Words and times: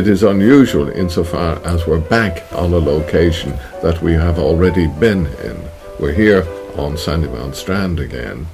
It 0.00 0.08
is 0.08 0.22
unusual 0.22 0.88
insofar 0.88 1.60
as 1.62 1.86
we're 1.86 2.00
back 2.00 2.50
on 2.54 2.72
a 2.72 2.78
location 2.78 3.50
that 3.82 4.00
we 4.00 4.14
have 4.14 4.38
already 4.38 4.86
been 4.86 5.26
in. 5.26 5.62
We're 5.98 6.14
here 6.14 6.40
on 6.74 6.94
Sandymount 6.96 7.54
Strand 7.54 8.00
again, 8.00 8.46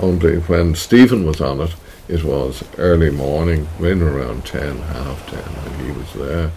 only 0.00 0.36
when 0.42 0.76
Stephen 0.76 1.26
was 1.26 1.40
on 1.40 1.60
it, 1.60 1.74
it 2.06 2.22
was 2.22 2.62
early 2.78 3.10
morning, 3.10 3.64
when 3.78 4.00
around 4.00 4.46
10, 4.46 4.78
half 4.78 5.28
10 5.28 5.40
when 5.40 5.86
he 5.86 5.90
was 5.90 6.12
there. 6.12 6.52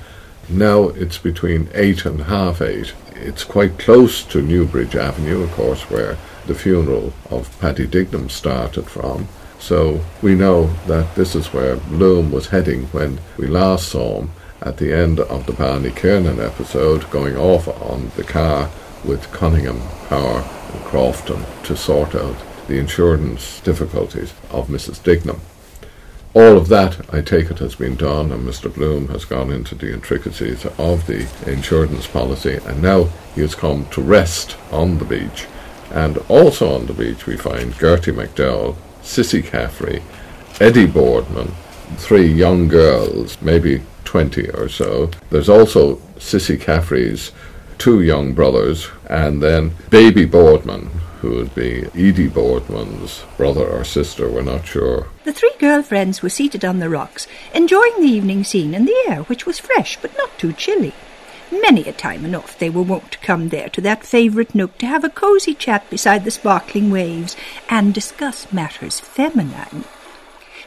Now 0.47 0.89
it's 0.89 1.17
between 1.17 1.67
8 1.73 2.05
and 2.05 2.21
half 2.21 2.61
8. 2.61 2.93
It's 3.15 3.43
quite 3.43 3.79
close 3.79 4.23
to 4.25 4.43
Newbridge 4.43 4.95
Avenue, 4.95 5.41
of 5.41 5.51
course, 5.53 5.89
where 5.89 6.19
the 6.45 6.53
funeral 6.53 7.13
of 7.31 7.59
Paddy 7.59 7.87
Dignam 7.87 8.29
started 8.29 8.85
from. 8.85 9.27
So 9.59 10.01
we 10.21 10.35
know 10.35 10.67
that 10.87 11.15
this 11.15 11.35
is 11.35 11.53
where 11.53 11.77
Bloom 11.77 12.31
was 12.31 12.47
heading 12.47 12.85
when 12.87 13.19
we 13.37 13.47
last 13.47 13.89
saw 13.89 14.19
him 14.19 14.31
at 14.61 14.77
the 14.77 14.93
end 14.93 15.19
of 15.19 15.45
the 15.45 15.53
Barney 15.53 15.91
Kiernan 15.91 16.39
episode, 16.39 17.09
going 17.11 17.35
off 17.35 17.67
on 17.67 18.11
the 18.15 18.23
car 18.23 18.69
with 19.03 19.31
Cunningham, 19.31 19.81
Power, 20.07 20.39
and 20.73 20.83
Crofton 20.83 21.45
to 21.63 21.75
sort 21.75 22.15
out 22.15 22.37
the 22.67 22.79
insurance 22.79 23.59
difficulties 23.61 24.33
of 24.49 24.67
Mrs. 24.67 25.01
Dignam. 25.03 25.39
All 26.33 26.57
of 26.57 26.67
that, 26.67 27.13
I 27.13 27.21
take 27.21 27.49
it, 27.49 27.59
has 27.59 27.75
been 27.75 27.95
done, 27.95 28.31
and 28.31 28.45
Mr. 28.45 28.73
Bloom 28.73 29.07
has 29.07 29.23
gone 29.23 29.51
into 29.51 29.73
the 29.73 29.93
intricacies 29.93 30.65
of 30.65 31.07
the 31.07 31.27
insurance 31.45 32.07
policy, 32.07 32.59
and 32.65 32.81
now 32.81 33.05
he 33.35 33.41
has 33.41 33.55
come 33.55 33.85
to 33.91 34.01
rest 34.01 34.57
on 34.71 34.97
the 34.97 35.05
beach. 35.05 35.47
And 35.91 36.17
also 36.27 36.75
on 36.75 36.87
the 36.87 36.93
beach, 36.93 37.25
we 37.25 37.37
find 37.37 37.73
Gertie 37.73 38.11
McDowell, 38.11 38.75
Cissy 39.05 39.41
Caffrey, 39.41 40.01
Edie 40.59 40.87
Boardman, 40.87 41.53
three 41.97 42.27
young 42.27 42.67
girls, 42.67 43.41
maybe 43.41 43.81
20 44.03 44.49
or 44.49 44.67
so. 44.67 45.11
There's 45.29 45.47
also 45.47 46.01
Cissy 46.19 46.57
Caffrey's 46.57 47.31
two 47.77 48.01
young 48.01 48.33
brothers, 48.33 48.89
and 49.09 49.41
then 49.41 49.75
Baby 49.89 50.25
Boardman, 50.25 50.87
who 51.21 51.31
would 51.31 51.53
be 51.53 51.85
Edie 51.93 52.27
Boardman's 52.27 53.23
brother 53.37 53.67
or 53.67 53.83
sister, 53.83 54.29
we're 54.29 54.41
not 54.41 54.65
sure. 54.65 55.07
The 55.23 55.33
three 55.33 55.53
girlfriends 55.59 56.21
were 56.21 56.29
seated 56.29 56.65
on 56.65 56.79
the 56.79 56.89
rocks, 56.89 57.27
enjoying 57.53 58.01
the 58.01 58.07
evening 58.07 58.43
scene 58.43 58.73
and 58.73 58.87
the 58.87 59.05
air, 59.07 59.23
which 59.23 59.45
was 59.45 59.59
fresh 59.59 59.97
but 60.01 60.15
not 60.17 60.37
too 60.37 60.53
chilly. 60.53 60.93
Many 61.51 61.83
a 61.83 61.93
time 61.93 62.25
enough 62.25 62.57
they 62.57 62.69
were 62.69 62.81
wont 62.81 63.11
to 63.11 63.17
come 63.19 63.49
there 63.49 63.69
to 63.69 63.81
that 63.81 64.03
favourite 64.03 64.55
nook 64.55 64.77
to 64.79 64.87
have 64.87 65.03
a 65.03 65.09
cosy 65.09 65.53
chat 65.53 65.89
beside 65.89 66.23
the 66.23 66.31
sparkling 66.31 66.89
waves 66.89 67.35
and 67.69 67.93
discuss 67.93 68.51
matters 68.51 68.99
feminine. 68.99 69.85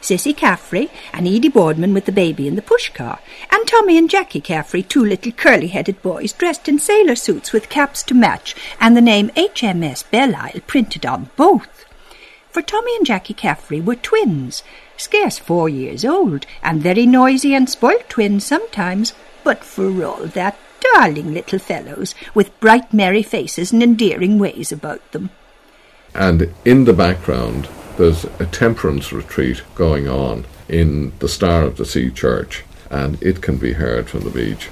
Cissy 0.01 0.33
Caffrey 0.33 0.89
and 1.11 1.27
Edie 1.27 1.49
Boardman 1.49 1.93
with 1.93 2.05
the 2.05 2.13
baby 2.13 2.47
in 2.47 2.55
the 2.55 2.61
pushcar, 2.61 3.19
and 3.51 3.67
Tommy 3.67 3.97
and 3.97 4.09
Jackie 4.09 4.39
Caffrey, 4.39 4.81
two 4.81 5.03
little 5.03 5.33
curly-headed 5.33 6.01
boys 6.01 6.31
dressed 6.31 6.69
in 6.69 6.79
sailor 6.79 7.15
suits 7.15 7.51
with 7.51 7.69
caps 7.69 8.01
to 8.03 8.13
match, 8.13 8.55
and 8.79 8.95
the 8.95 9.01
name 9.01 9.29
HMS 9.31 10.05
Belleisle 10.09 10.65
printed 10.67 11.05
on 11.05 11.29
both. 11.35 11.85
For 12.49 12.61
Tommy 12.61 12.95
and 12.95 13.05
Jackie 13.05 13.33
Caffrey 13.33 13.81
were 13.81 13.95
twins, 13.95 14.63
scarce 14.95 15.37
four 15.37 15.67
years 15.67 16.05
old, 16.05 16.45
and 16.63 16.81
very 16.81 17.05
noisy 17.05 17.53
and 17.53 17.69
spoilt 17.69 18.07
twins 18.07 18.45
sometimes, 18.45 19.13
but 19.43 19.65
for 19.65 20.03
all 20.03 20.25
that 20.27 20.57
darling 20.81 21.33
little 21.33 21.59
fellows, 21.59 22.15
with 22.33 22.59
bright 22.59 22.93
merry 22.93 23.23
faces 23.23 23.71
and 23.71 23.83
endearing 23.83 24.39
ways 24.39 24.71
about 24.71 25.11
them. 25.11 25.29
And 26.13 26.53
in 26.65 26.85
the 26.85 26.93
background, 26.93 27.69
there's 27.97 28.25
a 28.39 28.45
temperance 28.45 29.11
retreat 29.11 29.61
going 29.75 30.07
on 30.07 30.45
in 30.67 31.13
the 31.19 31.27
Star 31.27 31.63
of 31.63 31.77
the 31.77 31.85
Sea 31.85 32.09
Church, 32.09 32.63
and 32.89 33.21
it 33.21 33.41
can 33.41 33.57
be 33.57 33.73
heard 33.73 34.09
from 34.09 34.21
the 34.21 34.29
beach. 34.29 34.69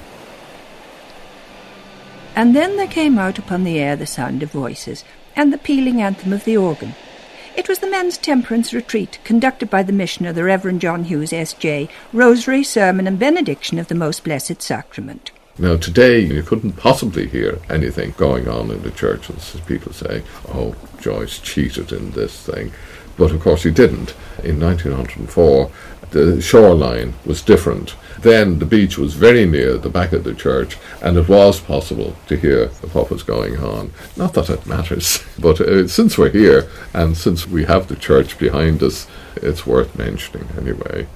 And 2.35 2.56
then 2.56 2.78
there 2.78 2.88
came 2.88 3.17
out 3.17 3.40
upon 3.40 3.63
the 3.63 3.79
air 3.79 3.96
the 3.96 4.06
sound 4.06 4.44
of 4.44 4.51
voices, 4.51 5.03
and 5.35 5.51
the 5.51 5.57
pealing 5.57 6.01
anthem 6.01 6.34
of 6.34 6.46
the 6.46 6.57
organ. 6.57 6.96
It 7.56 7.67
was 7.67 7.79
the 7.79 7.90
men's 7.90 8.17
temperance 8.17 8.73
retreat, 8.73 9.17
conducted 9.23 9.69
by 9.69 9.81
the 9.81 9.91
missioner, 9.91 10.31
the 10.31 10.44
Reverend 10.44 10.79
John 10.79 11.06
Hughes, 11.06 11.34
S.J., 11.34 11.90
rosary, 12.13 12.63
sermon, 12.63 13.07
and 13.07 13.17
benediction 13.17 13.79
of 13.79 13.88
the 13.88 13.96
Most 13.96 14.23
Blessed 14.23 14.62
Sacrament. 14.62 15.31
Now, 15.59 15.75
today, 15.75 16.19
you 16.19 16.44
couldn't 16.44 16.73
possibly 16.73 17.28
hear 17.28 17.59
anything 17.69 18.13
going 18.18 18.47
on 18.47 18.69
in 18.69 18.84
the 18.84 18.91
church, 18.91 19.29
as 19.29 19.59
people 19.62 19.91
say, 19.91 20.22
oh, 20.50 20.75
Joyce 21.01 21.40
cheated 21.40 21.91
in 21.91 22.12
this 22.12 22.40
thing. 22.45 22.72
But 23.18 23.31
of 23.31 23.41
course 23.41 23.63
he 23.63 23.72
didn't. 23.72 24.13
In 24.44 24.59
1904, 24.59 25.72
the 26.12 26.40
shoreline 26.41 27.16
was 27.25 27.41
different. 27.41 27.96
Then 28.19 28.59
the 28.59 28.66
beach 28.66 28.97
was 28.97 29.16
very 29.16 29.46
near 29.46 29.78
the 29.78 29.90
back 29.90 30.13
of 30.13 30.23
the 30.23 30.35
church, 30.35 30.78
and 31.01 31.17
it 31.17 31.28
was 31.28 31.59
possible 31.59 32.16
to 32.28 32.38
hear 32.38 32.67
what 32.94 33.09
was 33.09 33.23
going 33.23 33.57
on. 33.57 33.91
Not 34.16 34.34
that 34.34 34.50
it 34.50 34.67
matters, 34.67 35.23
but 35.40 35.59
uh, 35.59 35.88
since 35.88 36.17
we're 36.17 36.29
here 36.29 36.69
and 36.94 37.17
since 37.17 37.47
we 37.47 37.66
have 37.66 37.88
the 37.88 37.96
church 37.96 38.38
behind 38.38 38.84
us, 38.84 39.07
it's 39.35 39.66
worth 39.66 39.97
mentioning 39.97 40.47
anyway. 40.57 41.07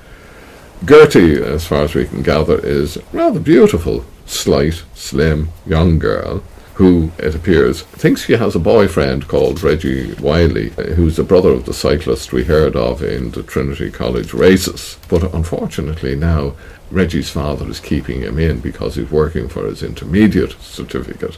Gertie, 0.84 1.42
as 1.42 1.68
far 1.68 1.84
as 1.84 1.94
we 1.94 2.06
can 2.06 2.24
gather, 2.24 2.60
is 2.66 2.98
rather 3.14 3.40
beautiful, 3.40 4.04
slight, 4.26 4.84
slim, 4.94 5.50
young 5.66 6.00
girl 6.00 6.44
who, 6.76 7.12
it 7.20 7.36
appears, 7.36 7.84
thinks 7.84 8.26
she 8.26 8.34
has 8.34 8.56
a 8.56 8.60
boyfriend 8.60 9.28
called 9.28 9.62
Reggie 9.62 10.14
Wylie, 10.14 10.70
who's 10.96 11.18
the 11.18 11.24
brother 11.24 11.52
of 11.52 11.66
the 11.66 11.74
cyclist 11.74 12.34
we 12.34 12.46
heard 12.46 12.76
of 12.76 13.04
in 13.04 13.32
the 13.32 13.44
Trinity 13.44 13.92
College 13.92 14.34
races. 14.34 14.98
But 15.08 15.32
unfortunately 15.34 16.16
now, 16.16 16.54
Reggie's 16.90 17.30
father 17.30 17.70
is 17.70 17.80
keeping 17.80 18.22
him 18.22 18.40
in 18.40 18.62
because 18.62 18.96
he's 18.96 19.12
working 19.12 19.48
for 19.48 19.66
his 19.66 19.84
intermediate 19.84 20.54
certificate. 20.62 21.38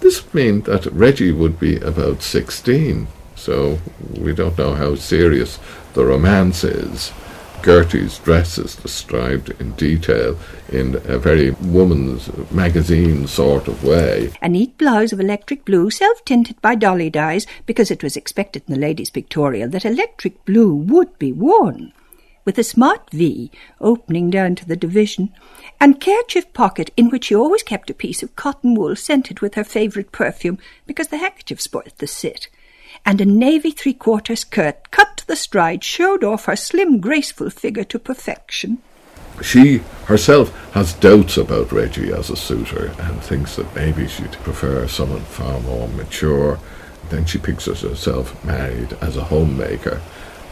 This 0.00 0.22
would 0.22 0.34
mean 0.34 0.60
that 0.62 0.86
Reggie 0.86 1.32
would 1.32 1.58
be 1.58 1.76
about 1.78 2.22
16, 2.22 3.06
so 3.36 3.78
we 4.18 4.34
don't 4.34 4.58
know 4.58 4.74
how 4.74 4.96
serious 4.96 5.58
the 5.94 6.04
romance 6.04 6.62
is. 6.62 7.10
Gertie's 7.64 8.18
dress 8.18 8.58
is 8.58 8.76
described 8.76 9.48
in 9.58 9.72
detail 9.72 10.38
in 10.68 10.96
a 11.06 11.18
very 11.18 11.52
woman's 11.52 12.28
magazine 12.52 13.26
sort 13.26 13.68
of 13.68 13.82
way. 13.82 14.34
A 14.42 14.50
neat 14.50 14.76
blouse 14.76 15.14
of 15.14 15.20
electric 15.20 15.64
blue, 15.64 15.88
self 15.88 16.22
tinted 16.26 16.60
by 16.60 16.74
dolly 16.74 17.08
dyes, 17.08 17.46
because 17.64 17.90
it 17.90 18.02
was 18.02 18.18
expected 18.18 18.64
in 18.68 18.74
the 18.74 18.80
ladies' 18.80 19.08
pictorial 19.08 19.70
that 19.70 19.86
electric 19.86 20.44
blue 20.44 20.74
would 20.74 21.18
be 21.18 21.32
worn. 21.32 21.94
With 22.44 22.58
a 22.58 22.62
smart 22.62 23.08
V 23.08 23.50
opening 23.80 24.28
down 24.28 24.56
to 24.56 24.68
the 24.68 24.76
division, 24.76 25.32
and 25.80 26.02
kerchief 26.02 26.52
pocket 26.52 26.90
in 26.98 27.08
which 27.08 27.24
she 27.24 27.34
always 27.34 27.62
kept 27.62 27.88
a 27.88 27.94
piece 27.94 28.22
of 28.22 28.36
cotton 28.36 28.74
wool 28.74 28.94
scented 28.94 29.40
with 29.40 29.54
her 29.54 29.64
favourite 29.64 30.12
perfume, 30.12 30.58
because 30.86 31.08
the 31.08 31.16
handkerchief 31.16 31.62
spoilt 31.62 31.96
the 31.96 32.06
sit 32.06 32.50
and 33.04 33.20
a 33.20 33.24
navy 33.24 33.70
three-quarter 33.70 34.36
skirt 34.36 34.90
cut 34.90 35.13
the 35.26 35.36
stride 35.36 35.82
showed 35.82 36.24
off 36.24 36.46
her 36.46 36.56
slim, 36.56 37.00
graceful 37.00 37.50
figure 37.50 37.84
to 37.84 37.98
perfection. 37.98 38.78
She 39.42 39.78
herself 40.06 40.54
has 40.72 40.92
doubts 40.94 41.36
about 41.36 41.72
Reggie 41.72 42.12
as 42.12 42.30
a 42.30 42.36
suitor 42.36 42.94
and 42.98 43.20
thinks 43.20 43.56
that 43.56 43.74
maybe 43.74 44.06
she'd 44.06 44.32
prefer 44.32 44.86
someone 44.86 45.22
far 45.22 45.60
more 45.60 45.88
mature. 45.88 46.58
Then 47.10 47.26
she 47.26 47.38
pictures 47.38 47.80
herself 47.80 48.42
married 48.44 48.92
as 49.00 49.16
a 49.16 49.24
homemaker. 49.24 50.00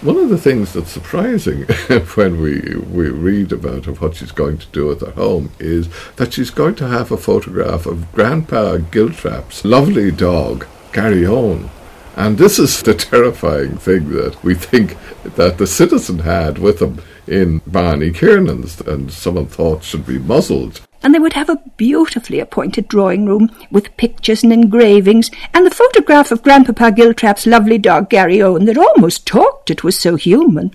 One 0.03 0.17
of 0.17 0.31
the 0.31 0.39
things 0.39 0.73
that's 0.73 0.91
surprising 0.91 1.63
when 2.17 2.41
we, 2.41 2.75
we 2.91 3.09
read 3.09 3.53
about 3.53 3.85
her, 3.85 3.93
what 3.93 4.17
she's 4.17 4.33
going 4.33 4.59
to 4.59 4.67
do 4.73 4.91
at 4.91 5.01
her 5.01 5.13
home 5.13 5.53
is 5.61 5.89
that 6.17 6.33
she's 6.33 6.51
going 6.51 6.75
to 6.77 6.89
have 6.89 7.13
a 7.13 7.17
photograph 7.17 7.87
of 7.87 8.11
Grandpa 8.11 8.79
Giltrap's 8.79 9.65
lovely 9.65 10.11
dog, 10.11 10.67
Garryowen, 10.91 11.69
and 12.17 12.39
this 12.39 12.59
is 12.59 12.83
the 12.83 12.95
terrifying 12.95 13.77
thing 13.79 14.11
that 14.11 14.43
we 14.45 14.55
think 14.55 14.97
that 15.37 15.59
the 15.59 15.67
citizen 15.67 16.21
had 16.21 16.59
with 16.59 16.81
him 16.83 17.01
in 17.27 17.61
Barney 17.67 18.11
Kiernan's 18.11 18.81
and 18.81 19.11
someone 19.11 19.47
thought 19.47 19.85
should 19.85 20.07
be 20.07 20.19
muzzled. 20.19 20.81
And 21.03 21.15
they 21.15 21.19
would 21.19 21.33
have 21.33 21.49
a 21.49 21.63
beautifully 21.77 22.39
appointed 22.39 22.87
drawing 22.87 23.27
room 23.27 23.51
with 23.71 23.97
pictures 23.97 24.45
and 24.45 24.53
engravings 24.53 25.31
and 25.53 25.67
the 25.67 25.75
photograph 25.75 26.31
of 26.31 26.43
Grandpapa 26.43 26.93
Giltrap's 26.93 27.47
lovely 27.47 27.79
dog 27.79 28.09
Garryowen 28.09 28.67
that 28.67 28.79
almost 28.79 29.27
talked, 29.27 29.71
it 29.71 29.83
was 29.83 29.99
so 29.99 30.17
human. 30.17 30.75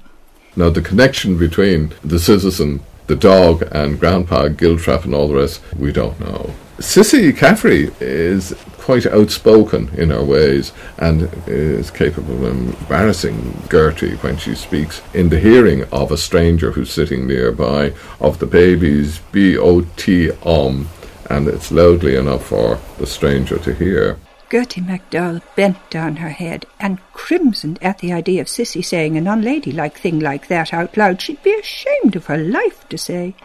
Now 0.55 0.69
the 0.69 0.81
connection 0.81 1.37
between 1.37 1.93
the 2.03 2.19
citizen, 2.19 2.81
the 3.05 3.15
dog 3.15 3.61
and 3.71 3.99
Grandpa 3.99 4.49
Giltrap 4.49 5.05
and 5.05 5.13
all 5.13 5.27
the 5.27 5.35
rest, 5.35 5.61
we 5.77 5.91
don't 5.91 6.19
know. 6.19 6.53
Cissy 6.79 7.31
Caffrey 7.31 7.91
is 7.99 8.53
quite 8.87 9.05
outspoken 9.07 9.89
in 9.97 10.09
her 10.11 10.23
ways 10.23 10.71
and 10.97 11.29
is 11.45 11.91
capable 11.91 12.45
of 12.45 12.57
embarrassing 12.57 13.37
Gertie 13.69 14.15
when 14.23 14.37
she 14.37 14.55
speaks 14.55 15.01
in 15.13 15.27
the 15.27 15.41
hearing 15.41 15.83
of 15.91 16.09
a 16.09 16.17
stranger 16.17 16.71
who's 16.71 16.89
sitting 16.89 17.27
nearby 17.27 17.91
of 18.21 18.39
the 18.39 18.45
baby's 18.45 19.19
B-O-T 19.33 20.31
um 20.45 20.87
and 21.29 21.49
it's 21.49 21.69
loudly 21.69 22.15
enough 22.15 22.45
for 22.45 22.79
the 22.97 23.05
stranger 23.05 23.57
to 23.59 23.73
hear. 23.73 24.17
Gertie 24.49 24.79
MacDowell 24.79 25.41
bent 25.57 25.89
down 25.89 26.15
her 26.15 26.29
head 26.29 26.65
and 26.79 27.01
crimsoned 27.11 27.79
at 27.81 27.97
the 27.99 28.13
idea 28.13 28.39
of 28.39 28.47
Cissy 28.47 28.81
saying 28.81 29.17
an 29.17 29.27
unladylike 29.27 29.97
thing 29.97 30.21
like 30.21 30.47
that 30.47 30.73
out 30.73 30.95
loud. 30.95 31.21
She'd 31.21 31.43
be 31.43 31.53
ashamed 31.59 32.15
of 32.15 32.27
her 32.27 32.37
life 32.37 32.87
to 32.87 32.97
say. 32.97 33.35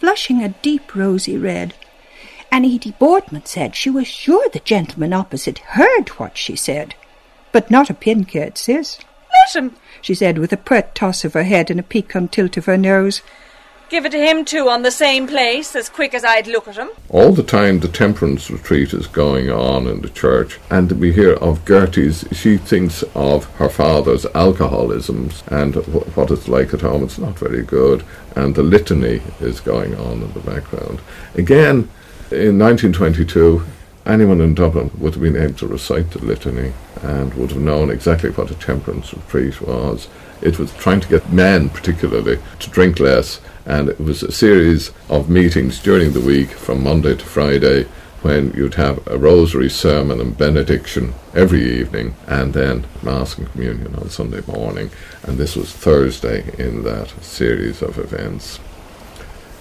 flushing 0.00 0.42
a 0.42 0.48
deep 0.48 0.96
rosy 0.96 1.38
red. 1.38 1.74
And 2.54 2.64
Edie 2.64 2.94
Boardman 3.00 3.46
said 3.46 3.74
she 3.74 3.90
was 3.90 4.06
sure 4.06 4.48
the 4.48 4.60
gentleman 4.60 5.12
opposite 5.12 5.58
heard 5.58 6.10
what 6.10 6.38
she 6.38 6.54
said. 6.54 6.94
But 7.50 7.68
not 7.68 7.90
a 7.90 7.94
pin 7.94 8.26
cared, 8.26 8.56
Ciss. 8.56 9.00
Let 9.32 9.56
him, 9.60 9.76
she 10.00 10.14
said 10.14 10.38
with 10.38 10.52
a 10.52 10.56
pert 10.56 10.94
toss 10.94 11.24
of 11.24 11.32
her 11.32 11.42
head 11.42 11.68
and 11.68 11.80
a 11.80 11.82
piquant 11.82 12.30
tilt 12.30 12.56
of 12.56 12.66
her 12.66 12.76
nose. 12.76 13.22
Give 13.88 14.06
it 14.06 14.12
to 14.12 14.24
him 14.24 14.44
too 14.44 14.68
on 14.68 14.82
the 14.82 14.92
same 14.92 15.26
place, 15.26 15.74
as 15.74 15.88
quick 15.88 16.14
as 16.14 16.24
I'd 16.24 16.46
look 16.46 16.68
at 16.68 16.76
him. 16.76 16.90
All 17.08 17.32
the 17.32 17.42
time 17.42 17.80
the 17.80 17.88
temperance 17.88 18.48
retreat 18.48 18.94
is 18.94 19.08
going 19.08 19.50
on 19.50 19.88
in 19.88 20.02
the 20.02 20.08
church, 20.08 20.60
and 20.70 20.92
we 20.92 21.12
hear 21.12 21.32
of 21.32 21.64
Gertie's, 21.64 22.24
she 22.30 22.56
thinks 22.56 23.02
of 23.16 23.46
her 23.56 23.68
father's 23.68 24.26
alcoholisms 24.26 25.42
and 25.48 25.74
what 26.14 26.30
it's 26.30 26.46
like 26.46 26.72
at 26.72 26.82
home. 26.82 27.02
It's 27.02 27.18
not 27.18 27.36
very 27.36 27.64
good, 27.64 28.04
and 28.36 28.54
the 28.54 28.62
litany 28.62 29.22
is 29.40 29.58
going 29.58 29.96
on 29.96 30.22
in 30.22 30.32
the 30.34 30.38
background. 30.38 31.00
Again, 31.34 31.90
in 32.34 32.58
1922, 32.58 33.64
anyone 34.06 34.40
in 34.40 34.54
Dublin 34.54 34.90
would 34.98 35.14
have 35.14 35.22
been 35.22 35.36
able 35.36 35.54
to 35.54 35.66
recite 35.66 36.10
the 36.10 36.24
litany 36.24 36.72
and 37.02 37.32
would 37.34 37.50
have 37.50 37.60
known 37.60 37.90
exactly 37.90 38.30
what 38.30 38.50
a 38.50 38.54
temperance 38.54 39.14
retreat 39.14 39.60
was. 39.60 40.08
It 40.42 40.58
was 40.58 40.74
trying 40.74 41.00
to 41.00 41.08
get 41.08 41.32
men, 41.32 41.70
particularly, 41.70 42.38
to 42.58 42.70
drink 42.70 43.00
less 43.00 43.40
and 43.66 43.88
it 43.88 44.00
was 44.00 44.22
a 44.22 44.32
series 44.32 44.90
of 45.08 45.30
meetings 45.30 45.82
during 45.82 46.12
the 46.12 46.20
week 46.20 46.50
from 46.50 46.82
Monday 46.82 47.14
to 47.14 47.24
Friday 47.24 47.84
when 48.22 48.50
you'd 48.52 48.74
have 48.74 49.06
a 49.06 49.18
rosary 49.18 49.68
sermon 49.68 50.20
and 50.20 50.36
benediction 50.36 51.14
every 51.34 51.62
evening 51.62 52.14
and 52.26 52.54
then 52.54 52.86
Mass 53.02 53.36
and 53.36 53.50
Communion 53.52 53.94
on 53.96 54.08
Sunday 54.08 54.40
morning. 54.46 54.90
And 55.22 55.36
this 55.36 55.56
was 55.56 55.72
Thursday 55.72 56.54
in 56.58 56.84
that 56.84 57.08
series 57.22 57.82
of 57.82 57.98
events. 57.98 58.60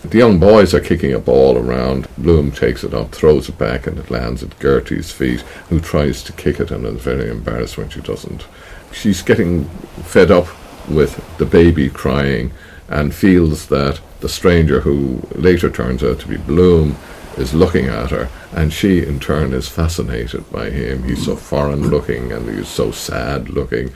The 0.04 0.18
young 0.18 0.38
boys 0.38 0.74
are 0.74 0.82
kicking 0.82 1.14
a 1.14 1.20
ball 1.20 1.58
around. 1.58 2.10
Bloom 2.18 2.52
takes 2.52 2.84
it 2.84 2.94
up, 2.94 3.14
throws 3.14 3.48
it 3.48 3.58
back, 3.58 3.88
and 3.88 3.98
it 3.98 4.12
lands 4.12 4.44
at 4.44 4.60
Gertie's 4.60 5.12
feet, 5.12 5.42
who 5.70 5.80
tries 5.80 6.22
to 6.24 6.34
kick 6.34 6.60
it 6.60 6.72
and 6.72 6.86
is 6.86 7.02
very 7.02 7.30
embarrassed 7.30 7.78
when 7.78 7.90
she 7.90 8.02
doesn't. 8.02 8.46
She's 8.92 9.22
getting 9.22 9.66
fed 10.04 10.30
up 10.30 10.48
with 10.90 11.24
the 11.38 11.46
baby 11.46 11.90
crying 11.90 12.52
and 12.90 13.16
feels 13.16 13.68
that 13.68 14.02
the 14.20 14.28
stranger, 14.28 14.82
who 14.82 15.22
later 15.36 15.70
turns 15.70 16.04
out 16.04 16.20
to 16.20 16.28
be 16.28 16.38
Bloom, 16.38 16.98
is 17.38 17.54
looking 17.54 17.88
at 17.88 18.12
her, 18.12 18.30
and 18.52 18.74
she 18.74 19.04
in 19.04 19.20
turn 19.20 19.54
is 19.54 19.70
fascinated 19.70 20.52
by 20.52 20.70
him. 20.70 21.04
He's 21.04 21.26
so 21.26 21.38
foreign 21.38 21.90
looking 21.90 22.32
and 22.32 22.50
he's 22.50 22.68
so 22.68 22.92
sad 22.92 23.50
looking. 23.50 23.94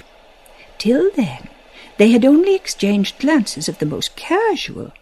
Till 0.77 1.11
then, 1.11 1.49
they 1.97 2.11
had 2.11 2.23
only 2.23 2.55
exchanged 2.55 3.19
glances 3.19 3.67
of 3.67 3.79
the 3.79 3.85
most 3.85 4.15
casual. 4.15 4.93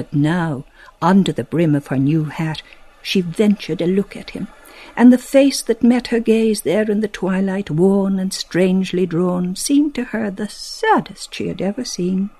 But 0.00 0.14
now, 0.14 0.64
under 1.02 1.30
the 1.30 1.44
brim 1.44 1.74
of 1.74 1.88
her 1.88 1.98
new 1.98 2.24
hat, 2.24 2.62
she 3.02 3.20
ventured 3.20 3.82
a 3.82 3.86
look 3.86 4.16
at 4.16 4.30
him, 4.30 4.48
and 4.96 5.12
the 5.12 5.18
face 5.18 5.60
that 5.60 5.82
met 5.82 6.06
her 6.06 6.20
gaze 6.20 6.62
there 6.62 6.90
in 6.90 7.00
the 7.00 7.06
twilight, 7.06 7.70
worn 7.70 8.18
and 8.18 8.32
strangely 8.32 9.04
drawn, 9.04 9.56
seemed 9.56 9.94
to 9.96 10.04
her 10.04 10.30
the 10.30 10.48
saddest 10.48 11.34
she 11.34 11.48
had 11.48 11.60
ever 11.60 11.84
seen. 11.84 12.30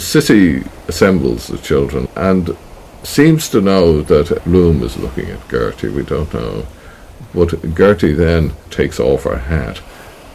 Cissy 0.00 0.64
assembles 0.88 1.46
the 1.46 1.58
children 1.58 2.08
and 2.16 2.56
seems 3.04 3.48
to 3.50 3.60
know 3.60 4.02
that 4.02 4.42
Bloom 4.42 4.82
is 4.82 4.96
looking 4.96 5.30
at 5.30 5.48
Gertie. 5.48 5.90
We 5.90 6.02
don't 6.02 6.34
know. 6.34 6.66
But 7.32 7.76
Gertie 7.76 8.14
then 8.14 8.52
takes 8.70 8.98
off 8.98 9.22
her 9.22 9.38
hat, 9.38 9.80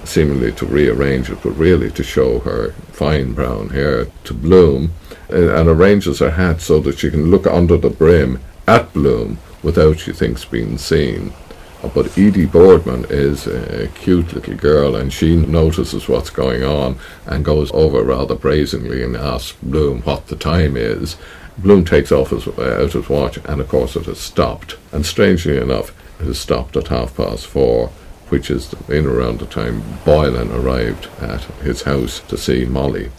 seemingly 0.03 0.51
to 0.53 0.65
rearrange 0.65 1.29
it, 1.29 1.39
but 1.43 1.51
really 1.51 1.91
to 1.91 2.03
show 2.03 2.39
her 2.39 2.71
fine 2.91 3.33
brown 3.33 3.69
hair 3.69 4.05
to 4.23 4.33
Bloom, 4.33 4.93
uh, 5.31 5.55
and 5.55 5.69
arranges 5.69 6.19
her 6.19 6.31
hat 6.31 6.61
so 6.61 6.79
that 6.79 6.99
she 6.99 7.09
can 7.09 7.29
look 7.29 7.45
under 7.45 7.77
the 7.77 7.89
brim 7.89 8.39
at 8.67 8.91
Bloom 8.93 9.37
without, 9.63 9.99
she 9.99 10.13
thinks, 10.13 10.45
being 10.45 10.77
seen. 10.77 11.33
But 11.81 12.17
Edie 12.17 12.45
Boardman 12.45 13.05
is 13.09 13.47
a 13.47 13.87
cute 13.95 14.33
little 14.33 14.55
girl 14.55 14.95
and 14.97 15.13
she 15.13 15.37
notices 15.37 16.09
what's 16.09 16.29
going 16.29 16.61
on 16.61 16.97
and 17.25 17.45
goes 17.45 17.71
over 17.71 18.03
rather 18.03 18.35
brazenly 18.35 19.01
and 19.01 19.15
asks 19.15 19.57
Bloom 19.63 20.01
what 20.01 20.27
the 20.27 20.35
time 20.35 20.75
is. 20.75 21.15
Bloom 21.57 21.85
takes 21.85 22.11
off 22.11 22.31
his, 22.31 22.47
uh, 22.47 22.79
out 22.83 22.93
his 22.93 23.07
watch 23.07 23.37
and 23.45 23.61
of 23.61 23.69
course 23.69 23.95
it 23.95 24.05
has 24.05 24.19
stopped. 24.19 24.75
And 24.91 25.05
strangely 25.05 25.57
enough, 25.57 25.93
it 26.19 26.25
has 26.25 26.39
stopped 26.39 26.75
at 26.75 26.89
half 26.89 27.15
past 27.15 27.47
four, 27.47 27.91
which 28.29 28.49
is 28.49 28.73
in 28.87 29.05
around 29.05 29.39
the 29.39 29.45
time 29.45 29.83
Boylan 30.05 30.51
arrived 30.51 31.07
at 31.21 31.41
his 31.61 31.83
house 31.83 32.19
to 32.21 32.37
see 32.37 32.65
Molly. 32.65 33.11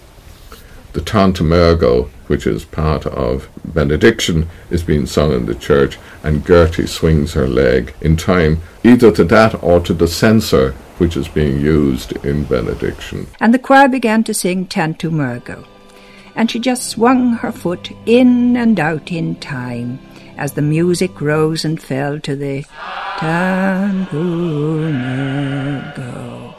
The 0.92 1.00
Tantum 1.00 1.52
Ergo, 1.52 2.10
which 2.26 2.46
is 2.46 2.64
part 2.64 3.06
of 3.06 3.48
benediction, 3.64 4.48
is 4.70 4.82
being 4.82 5.06
sung 5.06 5.32
in 5.32 5.46
the 5.46 5.54
church, 5.54 5.98
and 6.24 6.44
Gertie 6.44 6.86
swings 6.86 7.34
her 7.34 7.46
leg 7.46 7.94
in 8.00 8.16
time 8.16 8.60
either 8.82 9.12
to 9.12 9.24
that 9.24 9.62
or 9.62 9.80
to 9.80 9.94
the 9.94 10.08
censer 10.08 10.72
which 10.98 11.16
is 11.16 11.28
being 11.28 11.60
used 11.60 12.12
in 12.24 12.44
benediction. 12.44 13.26
And 13.40 13.54
the 13.54 13.58
choir 13.58 13.88
began 13.88 14.22
to 14.24 14.34
sing 14.34 14.66
Tantum 14.66 15.20
Ergo, 15.20 15.64
and 16.34 16.50
she 16.50 16.58
just 16.58 16.90
swung 16.90 17.34
her 17.34 17.52
foot 17.52 17.90
in 18.04 18.56
and 18.56 18.78
out 18.78 19.10
in 19.10 19.36
time 19.36 19.98
as 20.40 20.54
the 20.54 20.62
music 20.62 21.20
rose 21.20 21.64
and 21.66 21.80
fell 21.80 22.18
to 22.18 22.34
the 22.34 22.64
Tantum 23.18 24.96
Ergo. 24.96 26.54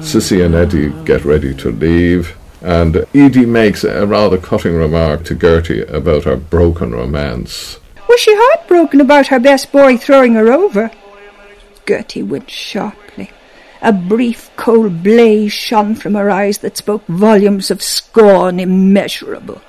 Cissy 0.00 0.40
and 0.40 0.54
Edie 0.54 0.92
get 1.04 1.24
ready 1.24 1.52
to 1.54 1.72
leave. 1.72 2.36
And 2.62 3.04
Edie 3.14 3.46
makes 3.46 3.82
a 3.82 4.06
rather 4.06 4.38
cutting 4.38 4.74
remark 4.74 5.24
to 5.24 5.34
Gertie 5.34 5.82
about 5.82 6.24
her 6.24 6.36
broken 6.36 6.92
romance. 6.92 7.78
Was 8.08 8.20
she 8.20 8.32
heartbroken 8.34 9.00
about 9.00 9.26
her 9.26 9.40
best 9.40 9.72
boy 9.72 9.96
throwing 9.96 10.34
her 10.34 10.52
over? 10.52 10.90
Gertie 11.86 12.22
went 12.22 12.48
sharply. 12.48 13.30
A 13.82 13.92
brief 13.92 14.50
cold 14.56 15.02
blaze 15.02 15.52
shone 15.52 15.94
from 15.96 16.14
her 16.14 16.30
eyes 16.30 16.58
that 16.58 16.76
spoke 16.76 17.04
volumes 17.06 17.70
of 17.70 17.82
scorn 17.82 18.60
immeasurable. 18.60 19.60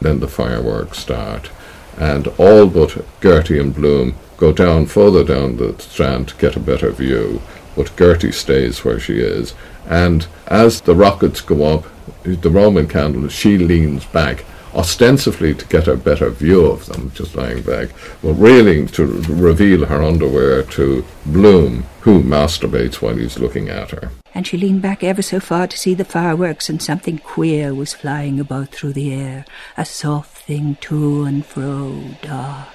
Then 0.00 0.20
the 0.20 0.28
fireworks 0.28 0.98
start, 0.98 1.50
and 1.98 2.28
all 2.38 2.66
but 2.66 3.04
Gertie 3.20 3.58
and 3.58 3.74
Bloom 3.74 4.14
go 4.36 4.52
down 4.52 4.86
further 4.86 5.24
down 5.24 5.56
the 5.56 5.76
strand 5.78 6.28
to 6.28 6.36
get 6.36 6.56
a 6.56 6.60
better 6.60 6.90
view, 6.90 7.40
but 7.76 7.96
Gertie 7.96 8.32
stays 8.32 8.84
where 8.84 8.98
she 8.98 9.18
is, 9.18 9.54
and 9.88 10.26
as 10.46 10.80
the 10.80 10.94
rockets 10.94 11.40
go 11.40 11.64
up, 11.64 11.86
the 12.22 12.50
Roman 12.50 12.88
candle, 12.88 13.28
she 13.28 13.58
leans 13.58 14.04
back, 14.06 14.44
ostensibly 14.74 15.54
to 15.54 15.66
get 15.66 15.86
a 15.86 15.96
better 15.96 16.30
view 16.30 16.66
of 16.66 16.86
them, 16.86 17.12
just 17.14 17.34
lying 17.34 17.62
back, 17.62 17.90
but 18.22 18.32
really 18.34 18.86
to 18.86 19.06
reveal 19.28 19.86
her 19.86 20.02
underwear 20.02 20.62
to 20.62 21.04
Bloom, 21.26 21.84
who 22.00 22.22
masturbates 22.22 22.96
while 22.96 23.16
he's 23.16 23.38
looking 23.38 23.68
at 23.68 23.90
her. 23.90 24.10
And 24.34 24.46
she 24.46 24.56
leaned 24.56 24.82
back 24.82 25.04
ever 25.04 25.22
so 25.22 25.40
far 25.40 25.66
to 25.66 25.78
see 25.78 25.94
the 25.94 26.04
fireworks, 26.04 26.70
and 26.70 26.80
something 26.80 27.18
queer 27.18 27.74
was 27.74 27.92
flying 27.92 28.40
about 28.40 28.68
through 28.68 28.94
the 28.94 29.12
air, 29.12 29.44
a 29.76 29.84
soft 29.84 30.46
thing 30.46 30.76
to 30.82 31.24
and 31.24 31.44
fro, 31.44 32.02
dark. 32.22 32.68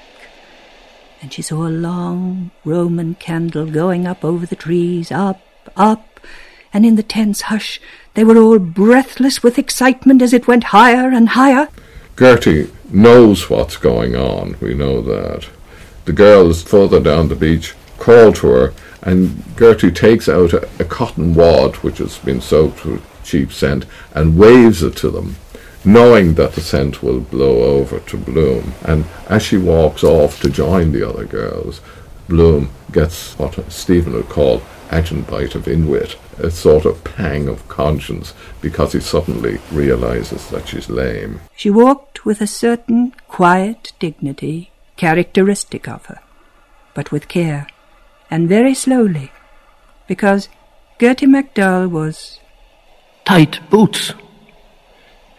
And 1.22 1.34
she 1.34 1.42
saw 1.42 1.68
a 1.68 1.70
long 1.70 2.52
Roman 2.64 3.16
candle 3.16 3.66
going 3.66 4.06
up 4.06 4.24
over 4.24 4.46
the 4.46 4.56
trees, 4.56 5.12
up, 5.12 5.42
up, 5.76 6.20
and 6.74 6.86
in 6.86 6.96
the 6.96 7.04
tense 7.04 7.42
hush 7.42 7.82
they 8.14 8.24
were 8.24 8.38
all 8.38 8.60
breathless 8.60 9.44
with 9.44 9.60
excitement 9.60 10.22
as 10.22 10.34
it 10.34 10.48
went 10.48 10.66
higher 10.66 11.10
and 11.10 11.30
higher. 11.30 11.70
Gertie 12.18 12.70
knows 12.90 13.50
what's 13.50 13.78
going 13.78 14.16
on, 14.16 14.56
we 14.60 14.74
know 14.74 15.02
that. 15.02 15.48
The 16.06 16.14
girls 16.14 16.64
further 16.64 17.00
down 17.00 17.28
the 17.28 17.36
beach 17.36 17.76
call 18.00 18.32
to 18.34 18.48
her, 18.48 18.74
and 19.04 19.44
Gertrude 19.56 19.96
takes 19.96 20.27
out 20.27 20.54
a, 20.54 20.68
a 20.80 20.86
cotton 20.86 21.34
wad 21.34 21.75
which 21.77 22.00
has 22.00 22.18
been 22.18 22.42
soaked 22.42 22.86
with 22.86 23.04
cheap 23.24 23.51
scent 23.51 23.86
and 24.16 24.38
waves 24.38 24.82
it 24.84 24.96
to 24.98 25.10
them, 25.10 25.36
knowing 25.84 26.34
that 26.36 26.54
the 26.54 26.62
scent 26.62 27.04
will 27.04 27.20
blow 27.20 27.63
over 27.63 28.00
to 28.00 28.18
Bloom. 28.18 28.74
And 28.84 29.06
as 29.27 29.44
she 29.44 29.58
walks 29.58 30.04
off 30.04 30.42
to 30.42 30.50
join 30.50 30.92
the 30.92 31.08
other 31.08 31.25
girls, 31.25 31.82
Bloom 32.27 32.72
gets 32.92 33.38
what 33.38 33.72
Stephen 33.72 34.13
would 34.13 34.30
call 34.30 34.62
agenbite 34.89 35.56
of 35.56 35.68
inwit, 35.68 36.16
a 36.39 36.50
sort 36.50 36.86
of 36.86 37.04
pang 37.04 37.48
of 37.48 37.68
conscience, 37.68 38.34
because 38.62 38.94
he 38.94 39.00
suddenly 39.00 39.60
realizes 39.72 40.50
that 40.50 40.68
she's 40.68 40.89
lame. 40.89 41.42
She 41.56 41.70
walked 41.70 42.25
with 42.25 42.42
a 42.42 42.48
certain 42.48 43.13
quiet 43.27 43.92
dignity 44.00 44.72
characteristic 44.96 45.88
of 45.88 46.06
her, 46.06 46.20
but 46.94 47.12
with 47.12 47.27
care, 47.27 47.68
and 48.29 48.50
very 48.50 48.74
slowly, 48.74 49.31
because 50.07 50.50
Gertie 51.00 51.27
MacDowell 51.27 51.89
was 51.89 52.39
tight 53.25 53.60
boots. 53.69 54.13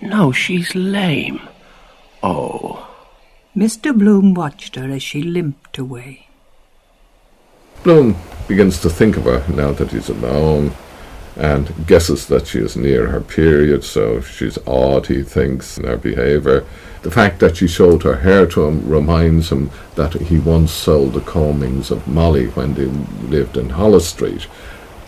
No, 0.01 0.33
she's 0.33 0.75
lame. 0.75 1.41
Oh. 2.23 2.85
Mr. 3.57 3.97
Bloom 3.97 4.35
watched 4.35 4.77
her 4.77 4.91
as 4.91 5.03
she 5.03 5.23
limped 5.23 5.79
away. 5.79 6.29
Bloom 7.83 8.17
begins 8.47 8.81
to 8.81 8.91
think 8.91 9.17
of 9.17 9.25
her 9.25 9.45
now 9.53 9.73
that 9.73 9.91
he's 9.91 10.09
alone 10.09 10.73
and 11.37 11.87
guesses 11.87 12.27
that 12.27 12.47
she 12.47 12.59
is 12.59 12.77
near 12.77 13.07
her 13.09 13.21
period, 13.21 13.85
so 13.85 14.21
she's 14.21 14.59
odd, 14.67 15.07
he 15.07 15.23
thinks, 15.23 15.79
in 15.79 15.85
her 15.85 15.97
behaviour. 15.97 16.65
The 17.03 17.11
fact 17.11 17.39
that 17.41 17.57
she 17.57 17.69
showed 17.69 18.03
her 18.03 18.17
hair 18.17 18.47
to 18.47 18.67
him 18.67 18.89
reminds 18.89 19.51
him 19.51 19.71
that 19.95 20.15
he 20.15 20.39
once 20.39 20.73
sold 20.73 21.13
the 21.13 21.21
combings 21.21 21.91
of 21.91 22.09
Molly 22.09 22.47
when 22.49 22.75
they 22.75 22.87
lived 23.29 23.57
in 23.57 23.71
Holles 23.71 24.09
Street. 24.09 24.47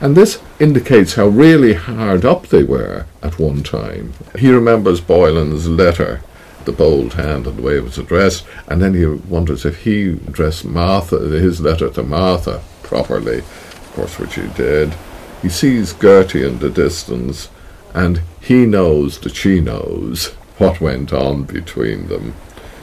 And 0.00 0.16
this 0.16 0.40
indicates 0.58 1.14
how 1.14 1.26
really 1.26 1.74
hard 1.74 2.24
up 2.24 2.46
they 2.46 2.62
were 2.62 3.06
at 3.22 3.38
one 3.38 3.62
time. 3.62 4.14
He 4.38 4.50
remembers 4.50 5.00
Boylan's 5.00 5.68
letter, 5.68 6.22
the 6.64 6.72
bold 6.72 7.14
hand 7.14 7.46
and 7.46 7.58
the 7.58 7.62
way 7.62 7.76
it 7.76 7.84
was 7.84 7.98
addressed, 7.98 8.46
and 8.66 8.80
then 8.80 8.94
he 8.94 9.04
wonders 9.04 9.64
if 9.64 9.82
he 9.84 10.10
addressed 10.10 10.64
Martha, 10.64 11.18
his 11.18 11.60
letter 11.60 11.90
to 11.90 12.02
Martha 12.02 12.62
properly, 12.82 13.38
of 13.38 13.92
course, 13.94 14.18
which 14.18 14.36
he 14.36 14.46
did. 14.48 14.94
He 15.42 15.48
sees 15.48 15.92
Gertie 15.94 16.46
in 16.46 16.60
the 16.60 16.70
distance, 16.70 17.48
and 17.94 18.22
he 18.40 18.66
knows 18.66 19.18
that 19.20 19.36
she 19.36 19.60
knows 19.60 20.34
what 20.60 20.78
went 20.78 21.10
on 21.10 21.44
between 21.44 22.06
them. 22.08 22.34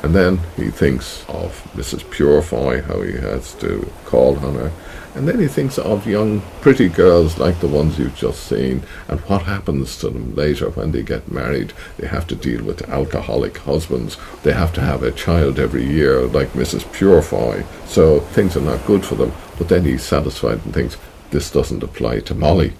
And 0.02 0.16
then 0.16 0.40
he 0.56 0.70
thinks 0.70 1.24
of 1.28 1.64
Mrs. 1.76 2.10
Purefoy, 2.10 2.82
how 2.82 3.02
he 3.02 3.14
has 3.14 3.54
to 3.56 3.88
call 4.06 4.38
on 4.40 4.56
her. 4.56 4.72
And 5.14 5.28
then 5.28 5.40
he 5.40 5.48
thinks 5.48 5.78
of 5.78 6.08
young, 6.08 6.42
pretty 6.62 6.90
girls 6.90 7.38
like 7.38 7.60
the 7.60 7.68
ones 7.68 7.98
you've 7.98 8.16
just 8.16 8.46
seen, 8.48 8.84
and 9.08 9.20
what 9.22 9.44
happens 9.44 9.98
to 10.00 10.10
them 10.10 10.36
later 10.36 10.72
when 10.72 10.92
they 10.92 11.04
get 11.04 11.32
married. 11.32 11.74
They 11.98 12.08
have 12.08 12.26
to 12.28 12.36
deal 12.36 12.64
with 12.64 12.90
alcoholic 12.90 13.58
husbands. 13.60 14.18
They 14.42 14.54
have 14.54 14.74
to 14.74 14.82
have 14.82 15.04
a 15.04 15.12
child 15.12 15.60
every 15.60 15.86
year, 15.86 16.22
like 16.22 16.54
Mrs. 16.54 16.92
Purefoy. 16.94 17.64
So 17.86 18.20
things 18.20 18.58
are 18.58 18.62
not 18.62 18.86
good 18.86 19.06
for 19.06 19.16
them. 19.16 19.34
But 19.58 19.70
then 19.70 19.86
he's 19.86 20.04
satisfied 20.04 20.66
and 20.66 20.74
thinks, 20.74 20.98
this 21.30 21.52
doesn't 21.52 21.84
apply 21.84 22.22
to 22.22 22.36
Molly. 22.36 22.74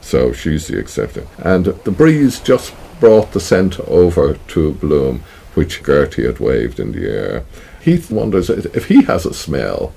So 0.00 0.32
she's 0.32 0.66
the 0.66 0.78
exception. 0.78 1.26
And 1.38 1.66
the 1.66 1.90
breeze 1.90 2.40
just 2.40 2.74
brought 3.00 3.32
the 3.32 3.40
scent 3.40 3.80
over 3.80 4.34
to 4.34 4.74
Bloom, 4.74 5.24
which 5.54 5.82
Gertie 5.82 6.26
had 6.26 6.38
waved 6.38 6.78
in 6.78 6.92
the 6.92 7.08
air. 7.08 7.44
Heath 7.80 8.10
wonders 8.10 8.50
if 8.50 8.86
he 8.86 9.02
has 9.04 9.26
a 9.26 9.34
smell, 9.34 9.92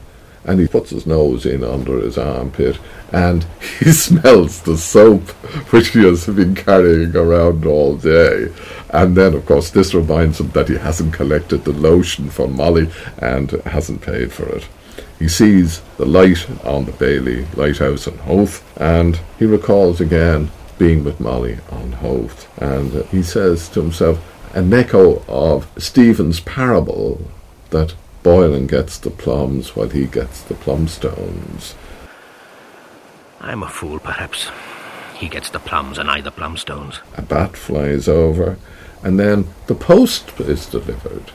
and 0.46 0.60
he 0.60 0.68
puts 0.68 0.90
his 0.90 1.06
nose 1.06 1.46
in 1.46 1.64
under 1.64 2.00
his 2.00 2.18
armpit, 2.18 2.80
and 3.12 3.46
he 3.80 3.92
smells 3.92 4.62
the 4.62 4.78
soap 4.78 5.30
which 5.72 5.90
he 5.90 6.04
has 6.04 6.26
been 6.26 6.56
carrying 6.56 7.16
around 7.16 7.66
all 7.66 7.96
day. 7.96 8.52
And 8.90 9.16
then, 9.16 9.34
of 9.34 9.46
course, 9.46 9.70
this 9.70 9.94
reminds 9.94 10.40
him 10.40 10.50
that 10.52 10.70
he 10.70 10.78
hasn't 10.78 11.14
collected 11.14 11.64
the 11.64 11.74
lotion 11.74 12.30
for 12.30 12.48
Molly 12.48 12.90
and 13.20 13.52
hasn't 13.66 14.02
paid 14.02 14.32
for 14.32 14.48
it. 14.48 14.68
He 15.20 15.28
sees 15.28 15.82
the 15.98 16.06
light 16.06 16.48
on 16.66 16.86
the 16.86 16.92
Bailey 16.92 17.46
lighthouse 17.56 18.08
on 18.08 18.18
Howth, 18.20 18.64
and 18.80 19.20
he 19.40 19.46
recalls 19.46 20.02
again 20.02 20.52
being 20.78 21.04
with 21.04 21.20
Molly 21.20 21.60
on 21.72 21.94
Howth, 21.94 22.48
and 22.62 23.06
he 23.06 23.24
says 23.24 23.70
to 23.70 23.82
himself, 23.82 24.20
an 24.54 24.72
echo 24.74 25.24
of 25.28 25.68
Stephen's 25.78 26.40
parable 26.40 27.22
that 27.72 27.96
Boylan 28.22 28.68
gets 28.68 28.98
the 28.98 29.10
plums 29.10 29.76
while 29.76 29.90
he 29.90 30.06
gets 30.06 30.42
the 30.42 30.54
plumstones. 30.54 31.76
I'm 33.42 33.64
a 33.64 33.70
fool, 33.70 34.00
perhaps. 34.00 34.50
He 35.16 35.28
gets 35.28 35.50
the 35.50 35.60
plums 35.60 35.98
and 35.98 36.10
I 36.10 36.22
the 36.22 36.32
plumstones. 36.32 37.00
A 37.18 37.22
bat 37.22 37.58
flies 37.58 38.08
over, 38.08 38.58
and 39.04 39.20
then 39.20 39.48
the 39.68 39.76
post 39.76 40.40
is 40.40 40.66
delivered. 40.66 41.32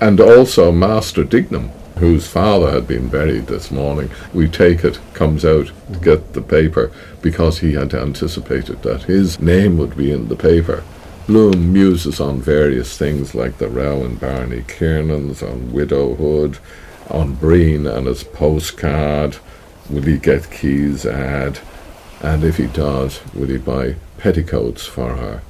And 0.00 0.20
also 0.20 0.70
Master 0.70 1.24
Dignam, 1.24 1.70
whose 1.98 2.26
father 2.26 2.70
had 2.70 2.86
been 2.86 3.08
buried 3.08 3.46
this 3.46 3.70
morning, 3.70 4.10
we 4.32 4.48
take 4.48 4.84
it, 4.84 4.98
comes 5.14 5.44
out 5.44 5.70
to 5.92 5.98
get 6.00 6.32
the 6.32 6.42
paper 6.42 6.90
because 7.22 7.58
he 7.58 7.72
had 7.74 7.94
anticipated 7.94 8.82
that 8.82 9.02
his 9.02 9.38
name 9.40 9.78
would 9.78 9.96
be 9.96 10.10
in 10.10 10.28
the 10.28 10.36
paper. 10.36 10.82
Bloom 11.26 11.72
muses 11.72 12.20
on 12.20 12.40
various 12.40 12.96
things 12.96 13.34
like 13.34 13.58
the 13.58 13.68
row 13.68 14.02
in 14.04 14.16
Barney 14.16 14.62
Kiernan's, 14.62 15.42
on 15.42 15.72
widowhood, 15.72 16.58
on 17.10 17.34
Breen 17.34 17.86
and 17.86 18.06
his 18.06 18.24
postcard. 18.24 19.36
Will 19.90 20.02
he 20.02 20.18
get 20.18 20.50
Keyes' 20.50 21.04
ad? 21.04 21.60
And 22.22 22.44
if 22.44 22.56
he 22.56 22.66
does, 22.66 23.20
will 23.34 23.48
he 23.48 23.58
buy 23.58 23.96
petticoats 24.16 24.86
for 24.86 25.16
her? 25.16 25.42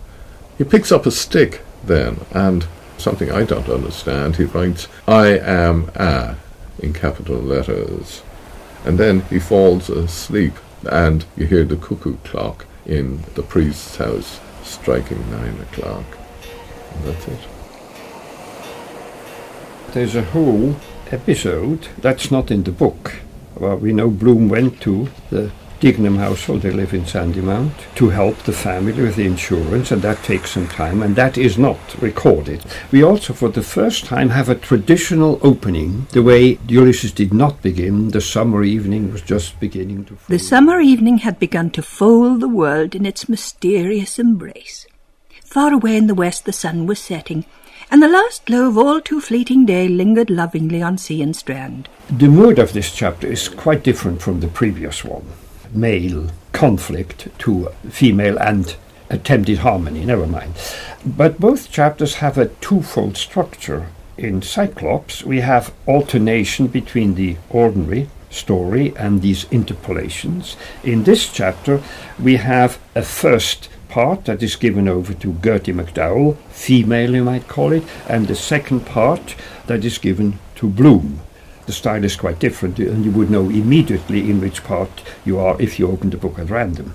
He 0.58 0.64
picks 0.64 0.90
up 0.90 1.06
a 1.06 1.10
stick 1.10 1.62
then, 1.84 2.26
and 2.32 2.66
something 2.98 3.30
I 3.30 3.44
don't 3.44 3.68
understand, 3.68 4.36
he 4.36 4.44
writes, 4.44 4.88
I 5.06 5.38
am 5.38 5.90
a, 5.94 6.36
in 6.78 6.92
capital 6.92 7.36
letters. 7.36 8.22
And 8.84 8.98
then 8.98 9.22
he 9.22 9.38
falls 9.38 9.88
asleep, 9.90 10.54
and 10.90 11.24
you 11.36 11.46
hear 11.46 11.64
the 11.64 11.76
cuckoo 11.76 12.16
clock 12.18 12.66
in 12.86 13.24
the 13.34 13.42
priest's 13.42 13.96
house 13.96 14.40
striking 14.62 15.30
nine 15.30 15.58
o'clock. 15.60 16.04
And 16.92 17.04
that's 17.04 17.28
it. 17.28 17.40
There's 19.92 20.16
a 20.16 20.22
whole 20.22 20.76
episode 21.10 21.88
that's 21.98 22.30
not 22.30 22.50
in 22.50 22.62
the 22.64 22.72
book. 22.72 23.16
Well, 23.56 23.76
we 23.76 23.92
know 23.92 24.10
Bloom 24.10 24.48
went 24.48 24.80
to 24.82 25.08
the 25.30 25.50
Dignam 25.80 26.16
household, 26.16 26.62
they 26.62 26.72
live 26.72 26.92
in 26.92 27.02
Sandymount, 27.02 27.72
to 27.94 28.08
help 28.08 28.36
the 28.38 28.52
family 28.52 29.00
with 29.00 29.14
the 29.14 29.26
insurance, 29.26 29.92
and 29.92 30.02
that 30.02 30.24
takes 30.24 30.50
some 30.50 30.66
time, 30.66 31.02
and 31.02 31.14
that 31.14 31.38
is 31.38 31.56
not 31.56 31.78
recorded. 32.02 32.64
We 32.90 33.04
also, 33.04 33.32
for 33.32 33.48
the 33.48 33.62
first 33.62 34.04
time, 34.04 34.30
have 34.30 34.48
a 34.48 34.56
traditional 34.56 35.38
opening, 35.40 36.08
the 36.10 36.22
way 36.24 36.58
Ulysses 36.66 37.12
did 37.12 37.32
not 37.32 37.62
begin. 37.62 38.08
The 38.08 38.20
summer 38.20 38.64
evening 38.64 39.12
was 39.12 39.22
just 39.22 39.60
beginning 39.60 40.06
to. 40.06 40.16
Fall. 40.16 40.36
The 40.36 40.40
summer 40.40 40.80
evening 40.80 41.18
had 41.18 41.38
begun 41.38 41.70
to 41.70 41.82
fold 41.82 42.40
the 42.40 42.48
world 42.48 42.96
in 42.96 43.06
its 43.06 43.28
mysterious 43.28 44.18
embrace. 44.18 44.84
Far 45.44 45.72
away 45.72 45.96
in 45.96 46.08
the 46.08 46.14
west 46.14 46.44
the 46.44 46.52
sun 46.52 46.86
was 46.86 46.98
setting, 46.98 47.44
and 47.88 48.02
the 48.02 48.08
last 48.08 48.44
glow 48.46 48.66
of 48.66 48.76
all 48.76 49.00
too 49.00 49.20
fleeting 49.20 49.64
day 49.64 49.86
lingered 49.86 50.28
lovingly 50.28 50.82
on 50.82 50.98
sea 50.98 51.22
and 51.22 51.36
strand. 51.36 51.88
The 52.10 52.26
mood 52.26 52.58
of 52.58 52.72
this 52.72 52.92
chapter 52.92 53.28
is 53.28 53.48
quite 53.48 53.84
different 53.84 54.20
from 54.20 54.40
the 54.40 54.48
previous 54.48 55.04
one 55.04 55.24
male 55.72 56.30
conflict 56.52 57.28
to 57.38 57.68
female 57.90 58.38
and 58.38 58.76
attempted 59.10 59.58
harmony, 59.58 60.04
never 60.04 60.26
mind. 60.26 60.54
But 61.04 61.40
both 61.40 61.70
chapters 61.70 62.14
have 62.14 62.36
a 62.36 62.48
twofold 62.60 63.16
structure. 63.16 63.88
In 64.16 64.42
Cyclops, 64.42 65.22
we 65.22 65.40
have 65.40 65.72
alternation 65.86 66.66
between 66.66 67.14
the 67.14 67.36
ordinary 67.50 68.08
story 68.30 68.92
and 68.96 69.22
these 69.22 69.44
interpolations. 69.50 70.56
In 70.82 71.04
this 71.04 71.32
chapter, 71.32 71.80
we 72.20 72.36
have 72.36 72.78
a 72.94 73.02
first 73.02 73.68
part 73.88 74.26
that 74.26 74.42
is 74.42 74.56
given 74.56 74.88
over 74.88 75.14
to 75.14 75.32
Gertie 75.42 75.72
McDowell, 75.72 76.36
female 76.50 77.14
you 77.14 77.24
might 77.24 77.48
call 77.48 77.72
it, 77.72 77.84
and 78.08 78.26
the 78.26 78.34
second 78.34 78.84
part 78.84 79.34
that 79.66 79.84
is 79.84 79.98
given 79.98 80.38
to 80.56 80.68
Bloom, 80.68 81.20
the 81.68 81.74
style 81.74 82.02
is 82.02 82.16
quite 82.16 82.38
different, 82.38 82.78
and 82.78 83.04
you 83.04 83.10
would 83.10 83.30
know 83.30 83.50
immediately 83.50 84.30
in 84.30 84.40
which 84.40 84.64
part 84.64 85.02
you 85.26 85.38
are 85.38 85.60
if 85.60 85.78
you 85.78 85.86
open 85.86 86.08
the 86.08 86.16
book 86.16 86.38
at 86.38 86.48
random. 86.48 86.94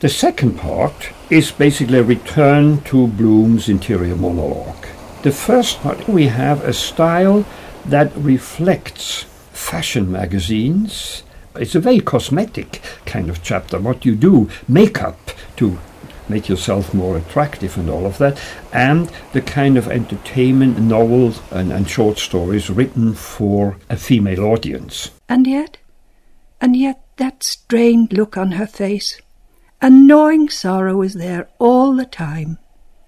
The 0.00 0.08
second 0.08 0.58
part 0.58 1.10
is 1.30 1.52
basically 1.52 1.98
a 1.98 2.02
return 2.02 2.80
to 2.90 3.06
Bloom's 3.06 3.68
interior 3.68 4.16
monologue. 4.16 4.84
The 5.22 5.30
first 5.30 5.78
part, 5.78 6.08
we 6.08 6.26
have 6.26 6.64
a 6.64 6.72
style 6.72 7.46
that 7.86 8.10
reflects 8.16 9.26
fashion 9.52 10.10
magazines. 10.10 11.22
It's 11.54 11.76
a 11.76 11.80
very 11.80 12.00
cosmetic 12.00 12.82
kind 13.06 13.30
of 13.30 13.44
chapter. 13.44 13.78
What 13.78 14.04
you 14.04 14.16
do, 14.16 14.50
makeup 14.66 15.20
to 15.58 15.78
make 16.30 16.48
yourself 16.48 16.94
more 16.94 17.16
attractive 17.16 17.76
and 17.76 17.90
all 17.90 18.06
of 18.06 18.18
that, 18.18 18.40
and 18.72 19.10
the 19.32 19.42
kind 19.42 19.76
of 19.76 19.88
entertainment 19.88 20.78
novels 20.78 21.42
and, 21.50 21.72
and 21.72 21.88
short 21.88 22.18
stories 22.18 22.70
written 22.70 23.14
for 23.14 23.76
a 23.88 23.96
female 23.96 24.44
audience. 24.44 25.10
And 25.28 25.46
yet, 25.46 25.78
and 26.60 26.76
yet 26.76 27.04
that 27.16 27.42
strained 27.42 28.12
look 28.12 28.36
on 28.36 28.52
her 28.52 28.66
face, 28.66 29.20
a 29.82 29.90
gnawing 29.90 30.48
sorrow 30.48 31.02
is 31.02 31.14
there 31.14 31.48
all 31.58 31.94
the 31.94 32.04
time. 32.04 32.58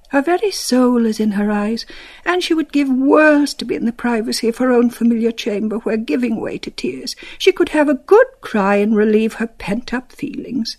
Her 0.08 0.20
very 0.20 0.50
soul 0.50 1.06
is 1.06 1.18
in 1.18 1.32
her 1.32 1.50
eyes, 1.50 1.86
and 2.26 2.42
she 2.42 2.52
would 2.52 2.70
give 2.70 2.90
worlds 2.90 3.54
to 3.54 3.64
be 3.64 3.74
in 3.74 3.86
the 3.86 3.92
privacy 3.92 4.46
of 4.46 4.58
her 4.58 4.70
own 4.70 4.90
familiar 4.90 5.32
chamber, 5.32 5.78
where, 5.78 5.96
giving 5.96 6.38
way 6.38 6.58
to 6.58 6.70
tears, 6.70 7.16
she 7.38 7.50
could 7.50 7.70
have 7.70 7.88
a 7.88 7.94
good 7.94 8.26
cry 8.42 8.76
and 8.76 8.94
relieve 8.94 9.34
her 9.34 9.46
pent 9.46 9.94
up 9.94 10.12
feelings. 10.12 10.76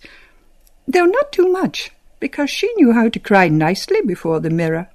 Though 0.86 1.06
not 1.06 1.32
too 1.32 1.50
much, 1.50 1.90
because 2.24 2.48
she 2.48 2.72
knew 2.76 2.90
how 2.94 3.06
to 3.06 3.18
cry 3.18 3.48
nicely 3.48 4.00
before 4.00 4.40
the 4.40 4.48
mirror. 4.48 4.88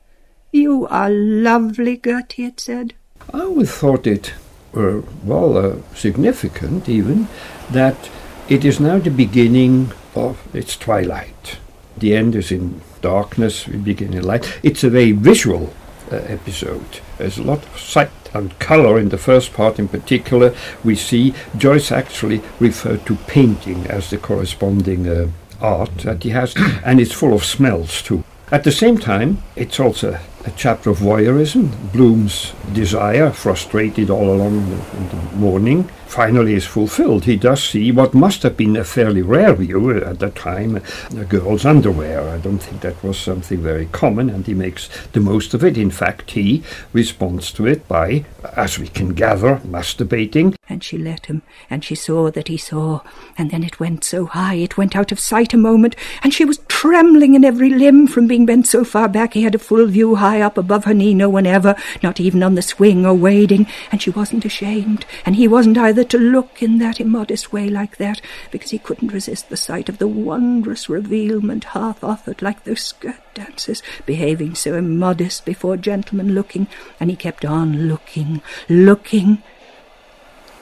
You 0.52 0.88
are 0.88 1.12
lovely, 1.12 1.96
Gertie, 1.96 2.46
it 2.46 2.60
said. 2.60 2.96
I 3.32 3.42
always 3.42 3.70
thought 3.70 4.08
it, 4.08 4.34
uh, 4.76 5.02
well, 5.24 5.56
uh, 5.56 5.76
significant 5.94 6.90
even, 6.90 7.28
that 7.70 8.10
it 8.48 8.66
is 8.66 8.80
now 8.80 8.98
the 8.98 9.12
beginning 9.12 9.92
of 10.16 10.40
its 10.56 10.76
twilight. 10.76 11.60
The 12.00 12.16
end 12.16 12.34
is 12.34 12.52
in 12.52 12.82
darkness, 13.02 13.68
we 13.68 13.78
begin 13.78 14.16
in 14.16 14.24
light. 14.24 14.52
It's 14.64 14.84
a 14.84 14.90
very 14.90 15.12
visual 15.12 15.72
uh, 16.12 16.16
episode. 16.16 17.00
There's 17.20 17.38
a 17.38 17.44
lot 17.44 17.64
of 17.64 17.80
sight 17.80 18.10
and 18.34 18.58
color 18.58 18.98
in 18.98 19.10
the 19.10 19.20
first 19.20 19.54
part 19.54 19.78
in 19.78 19.88
particular. 19.88 20.56
We 20.84 20.96
see 20.96 21.36
Joyce 21.56 21.92
actually 21.92 22.42
referred 22.60 23.06
to 23.06 23.18
painting 23.28 23.86
as 23.86 24.10
the 24.10 24.18
corresponding 24.18 25.08
uh, 25.08 25.28
art 25.62 25.96
that 26.00 26.24
he 26.24 26.30
has, 26.30 26.56
and 26.84 27.00
it's 27.00 27.14
full 27.14 27.34
of 27.34 27.44
smells 27.44 28.02
too. 28.02 28.24
At 28.52 28.64
the 28.64 28.72
same 28.72 28.98
time, 28.98 29.44
it's 29.56 29.80
also 29.80 30.18
a 30.46 30.52
chapter 30.56 30.90
of 30.90 31.00
voyeurism, 31.00 31.70
Bloom's 31.94 32.54
desire, 32.74 33.30
frustrated 33.32 34.10
all 34.10 34.34
along 34.34 34.70
the, 34.70 34.98
in 34.98 35.10
the 35.10 35.36
morning, 35.36 35.90
finally 36.10 36.56
is 36.56 36.66
fulfilled. 36.66 37.26
He 37.26 37.36
does 37.36 37.64
see 37.64 37.92
what 37.92 38.14
must 38.14 38.44
have 38.44 38.58
been 38.58 38.76
a 38.76 38.84
fairly 38.84 39.22
rare 39.22 39.54
view 39.54 40.04
at 40.04 40.20
the 40.20 40.32
time, 40.32 40.82
a 41.16 41.26
girl's 41.26 41.66
underwear. 41.66 42.28
I 42.28 42.40
don't 42.40 42.58
think 42.58 42.82
that 42.82 43.02
was 43.04 43.18
something 43.18 43.60
very 43.60 43.86
common, 43.88 44.30
and 44.30 44.46
he 44.46 44.54
makes 44.54 44.90
the 45.14 45.20
most 45.20 45.54
of 45.54 45.64
it. 45.64 45.78
In 45.78 45.92
fact, 45.92 46.32
he 46.32 46.64
responds 46.94 47.52
to 47.54 47.68
it 47.68 47.88
by, 47.88 48.26
as 48.56 48.80
we 48.80 48.88
can 48.88 49.14
gather, 49.14 49.58
masturbating. 49.58 50.56
And 50.68 50.84
she 50.84 50.98
let 50.98 51.28
him, 51.28 51.44
and 51.70 51.86
she 51.86 51.96
saw 51.96 52.32
that 52.32 52.48
he 52.48 52.58
saw, 52.58 53.02
and 53.38 53.52
then 53.52 53.64
it 53.64 53.80
went 53.80 54.04
so 54.04 54.26
high, 54.26 54.56
it 54.56 54.78
went 54.78 54.96
out 54.96 55.12
of 55.12 55.20
sight 55.20 55.54
a 55.54 55.58
moment, 55.58 55.96
and 56.24 56.34
she 56.34 56.46
was 56.46 56.60
trembling 56.68 57.36
in 57.36 57.46
every 57.46 57.70
limb 57.70 58.08
from 58.08 58.28
being 58.28 58.46
bent 58.46 58.68
so 58.68 58.84
far 58.84 59.10
back 59.10 59.34
he 59.34 59.44
had 59.44 59.56
a 59.56 59.60
full 59.60 59.86
view 59.86 60.16
high 60.16 60.42
up 60.42 60.58
above 60.58 60.86
her 60.86 60.94
knee, 60.94 61.14
no 61.14 61.30
one 61.30 61.46
ever, 61.46 61.76
not 62.02 62.20
even 62.20 62.42
on 62.42 62.56
the 62.56 62.62
swing 62.62 63.06
or 63.06 63.14
wading, 63.14 63.68
and 63.92 64.02
she 64.02 64.10
wasn't 64.10 64.46
ashamed, 64.46 65.06
and 65.26 65.36
he 65.36 65.48
wasn't 65.48 65.78
either 65.78 65.99
to 66.04 66.18
look 66.18 66.62
in 66.62 66.80
that 66.80 67.00
immodest 67.00 67.52
way 67.52 67.70
like 67.70 67.98
that, 67.98 68.22
because 68.52 68.72
he 68.72 68.80
couldn't 68.80 69.14
resist 69.14 69.50
the 69.50 69.58
sight 69.58 69.90
of 69.90 69.98
the 69.98 70.08
wondrous 70.08 70.90
revealment 70.90 71.64
half 71.66 72.04
offered 72.04 72.42
like 72.42 72.64
those 72.64 72.82
skirt 72.82 73.22
dancers, 73.34 73.84
behaving 74.06 74.56
so 74.56 74.76
immodest 74.76 75.46
before 75.46 75.78
gentlemen 75.78 76.34
looking, 76.34 76.68
and 77.00 77.10
he 77.10 77.16
kept 77.16 77.46
on 77.46 77.88
looking, 77.88 78.42
looking. 78.68 79.42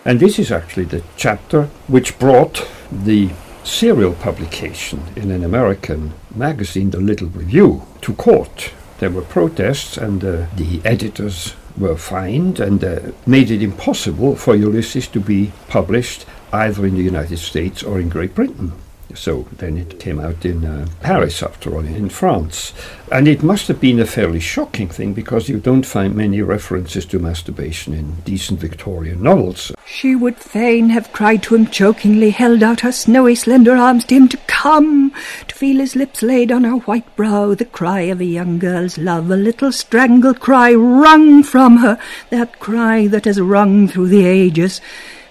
And 0.06 0.20
this 0.20 0.40
is 0.40 0.52
actually 0.52 0.86
the 0.86 1.04
chapter 1.18 1.64
which 1.88 2.18
brought 2.18 2.68
the 2.92 3.30
serial 3.64 4.14
publication 4.14 5.02
in 5.16 5.32
an 5.32 5.44
American 5.44 6.14
magazine, 6.34 6.92
The 6.92 7.02
Little 7.02 7.28
Review, 7.28 7.86
to 8.02 8.14
court. 8.14 8.72
There 9.00 9.10
were 9.10 9.22
protests, 9.22 9.98
and 9.98 10.24
uh, 10.24 10.46
the 10.56 10.82
editors 10.86 11.56
were 11.78 11.96
fined 11.96 12.60
and 12.60 12.84
uh, 12.84 13.00
made 13.26 13.52
it 13.52 13.62
impossible 13.62 14.36
for 14.36 14.56
Ulysses 14.56 15.08
to 15.08 15.20
be 15.20 15.52
published 15.68 16.26
either 16.52 16.86
in 16.86 16.96
the 16.96 17.04
United 17.04 17.38
States 17.38 17.84
or 17.84 18.00
in 18.00 18.10
Great 18.10 18.34
Britain. 18.34 18.74
So 19.18 19.48
then 19.58 19.78
it 19.78 20.00
came 20.00 20.20
out 20.20 20.46
in 20.46 20.64
uh, 20.64 20.88
Paris, 21.02 21.42
after 21.42 21.74
all, 21.74 21.84
in 21.86 22.10
France. 22.10 22.72
And 23.12 23.28
it 23.28 23.42
must 23.42 23.68
have 23.68 23.82
been 23.82 24.00
a 24.00 24.06
fairly 24.06 24.40
shocking 24.40 24.90
thing 24.90 25.14
because 25.14 25.50
you 25.50 25.60
don't 25.60 25.86
find 25.86 26.16
many 26.16 26.42
references 26.42 27.06
to 27.08 27.20
masturbation 27.20 27.94
in 27.94 28.16
decent 28.26 28.60
Victorian 28.60 29.24
novels. 29.24 29.72
She 29.86 30.16
would 30.16 30.38
fain 30.38 30.90
have 30.90 31.12
cried 31.14 31.42
to 31.44 31.56
him 31.56 31.68
chokingly, 31.68 32.30
held 32.30 32.62
out 32.62 32.82
her 32.82 32.92
snowy, 32.92 33.34
slender 33.36 33.76
arms 33.76 34.06
to 34.06 34.16
him 34.16 34.28
to 34.30 34.38
come, 34.48 35.12
to 35.48 35.56
feel 35.56 35.80
his 35.80 35.96
lips 35.96 36.22
laid 36.22 36.52
on 36.52 36.64
her 36.64 36.78
white 36.78 37.16
brow, 37.16 37.56
the 37.56 37.66
cry 37.66 38.02
of 38.02 38.22
a 38.22 38.26
young 38.26 38.60
girl's 38.60 38.98
love, 38.98 39.32
a 39.32 39.36
little 39.36 39.72
strangled 39.72 40.40
cry 40.40 40.74
wrung 40.74 41.42
from 41.44 41.78
her, 41.78 41.98
that 42.30 42.60
cry 42.60 43.08
that 43.08 43.26
has 43.26 43.42
rung 43.42 43.88
through 43.88 44.10
the 44.10 44.26
ages. 44.26 44.80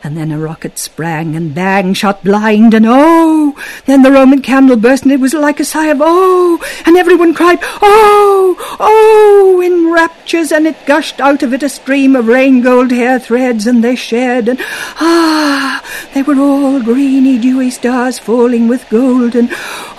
And 0.06 0.16
then 0.16 0.30
a 0.30 0.38
rocket 0.38 0.78
sprang 0.78 1.34
and 1.34 1.52
bang 1.52 1.92
shot 1.92 2.22
blind 2.22 2.74
and 2.74 2.86
oh! 2.88 3.60
Then 3.86 4.02
the 4.02 4.12
Roman 4.12 4.40
candle 4.40 4.76
burst 4.76 5.02
and 5.02 5.10
it 5.10 5.18
was 5.18 5.34
like 5.34 5.58
a 5.58 5.64
sigh 5.64 5.88
of 5.88 5.98
oh! 6.00 6.60
And 6.86 6.96
everyone 6.96 7.34
cried 7.34 7.58
oh! 7.82 8.54
Oh! 8.78 9.60
in 9.60 9.90
raptures 9.90 10.52
and 10.52 10.64
it 10.64 10.86
gushed 10.86 11.20
out 11.20 11.42
of 11.42 11.52
it 11.52 11.64
a 11.64 11.68
stream 11.68 12.14
of 12.14 12.28
rain 12.28 12.60
gold 12.60 12.92
hair 12.92 13.18
threads 13.18 13.66
and 13.66 13.82
they 13.82 13.96
shared 13.96 14.46
and 14.46 14.60
ah! 15.00 15.82
They 16.14 16.22
were 16.22 16.38
all 16.38 16.80
greeny 16.80 17.36
dewy 17.36 17.70
stars 17.70 18.20
falling 18.20 18.68
with 18.68 18.88
gold 18.88 19.34
and 19.34 19.48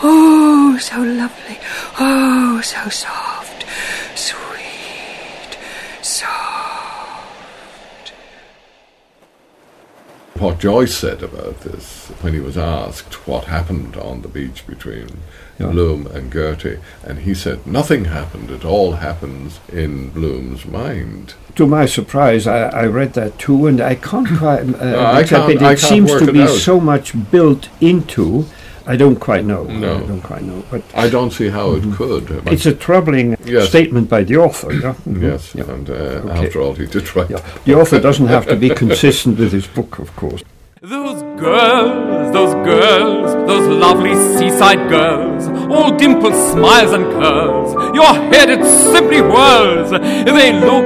oh! 0.02 0.78
So 0.80 1.02
lovely! 1.02 1.60
Oh! 2.00 2.62
So 2.64 2.88
soft! 2.88 3.66
Sweet! 4.16 5.58
Soft! 6.02 6.48
What 10.40 10.60
Joyce 10.60 10.96
said 10.96 11.22
about 11.24 11.62
this 11.62 12.08
when 12.22 12.34
he 12.34 12.40
was 12.40 12.58
asked 12.58 13.28
what 13.28 13.46
happened 13.46 13.96
on 13.98 14.22
the 14.22 14.28
beach 14.28 14.66
between 14.68 15.08
Yeah. 15.60 15.72
Bloom 15.72 16.06
and 16.08 16.32
Gertie, 16.32 16.78
and 17.04 17.20
he 17.20 17.34
said 17.34 17.66
nothing 17.66 18.06
happened. 18.06 18.52
It 18.52 18.64
all 18.64 18.92
happens 18.94 19.60
in 19.72 20.10
Bloom's 20.10 20.66
mind. 20.66 21.34
To 21.56 21.66
my 21.66 21.88
surprise, 21.88 22.46
I, 22.46 22.68
I 22.70 22.86
read 22.86 23.14
that 23.14 23.40
too, 23.40 23.66
and 23.66 23.82
I 23.82 23.96
can't 23.96 24.28
quite. 24.38 24.62
Uh, 24.80 24.86
I 24.86 25.22
accept 25.22 25.48
can't- 25.48 25.62
it. 25.62 25.72
It 25.74 25.80
seems 25.80 26.12
to 26.20 26.32
be 26.32 26.42
out. 26.44 26.50
so 26.50 26.80
much 26.80 27.14
built 27.32 27.70
into. 27.82 28.46
I 28.88 28.96
don't 28.96 29.20
quite 29.20 29.44
know. 29.46 29.64
No. 29.66 29.96
I 29.98 30.00
don't 30.08 30.22
quite 30.22 30.44
know. 30.44 30.64
But 30.72 30.82
I 30.96 31.10
don't 31.10 31.32
see 31.32 31.50
how 31.50 31.74
it 31.76 31.84
could. 31.98 32.26
but- 32.44 32.54
it's 32.54 32.66
a 32.66 32.74
troubling 32.74 33.36
Yes. 33.46 33.68
statement 33.70 34.10
by 34.10 34.24
the 34.24 34.38
author. 34.38 34.72
Yeah? 34.74 34.94
Mhm. 35.08 35.22
yes, 35.22 35.54
Yeah. 35.56 35.66
and 35.74 35.90
uh, 35.90 35.94
Okay. 35.94 36.46
after 36.46 36.62
all, 36.62 36.74
he 36.74 36.86
did 36.86 37.16
write. 37.16 37.30
Yeah. 37.30 37.42
The 37.66 37.76
author 37.76 38.00
doesn't 38.00 38.28
have 38.28 38.46
to 38.48 38.56
be 38.56 38.70
consistent 38.70 39.38
with 39.40 39.52
his 39.52 39.68
book, 39.68 40.00
of 40.00 40.16
course. 40.16 40.42
Those 40.82 41.22
girls, 41.40 42.32
those 42.34 42.54
girls, 42.72 43.34
those 43.50 43.68
lovely 43.68 44.16
seaside 44.38 44.88
girls, 44.90 45.48
all 45.70 45.92
dimples, 45.98 46.36
smiles, 46.54 46.94
and 46.94 47.06
curls. 47.22 47.74
Your 47.94 48.14
head, 48.32 48.50
it 48.50 48.64
simply 48.94 49.20
whirls. 49.22 49.90
They 50.38 50.54
look 50.54 50.86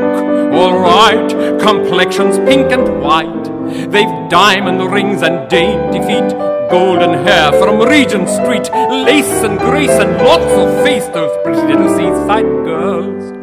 alright, 0.62 1.30
complexions 1.60 2.38
pink 2.50 2.72
and 2.72 2.86
white. 3.02 3.44
They've 3.92 4.14
diamond 4.30 4.80
rings 4.92 5.22
and 5.22 5.48
dainty 5.50 6.00
feet, 6.08 6.30
golden 6.72 7.26
hair 7.26 7.52
from 7.62 7.82
Regent 7.82 8.30
Street, 8.30 8.72
lace 8.90 9.44
and 9.44 9.60
grace 9.60 9.92
and 9.92 10.16
lots 10.26 10.52
of 10.54 10.86
face, 10.86 11.06
those 11.08 11.36
pretty 11.44 11.62
little 11.68 11.90
seaside 11.90 12.46
girls. 12.64 13.38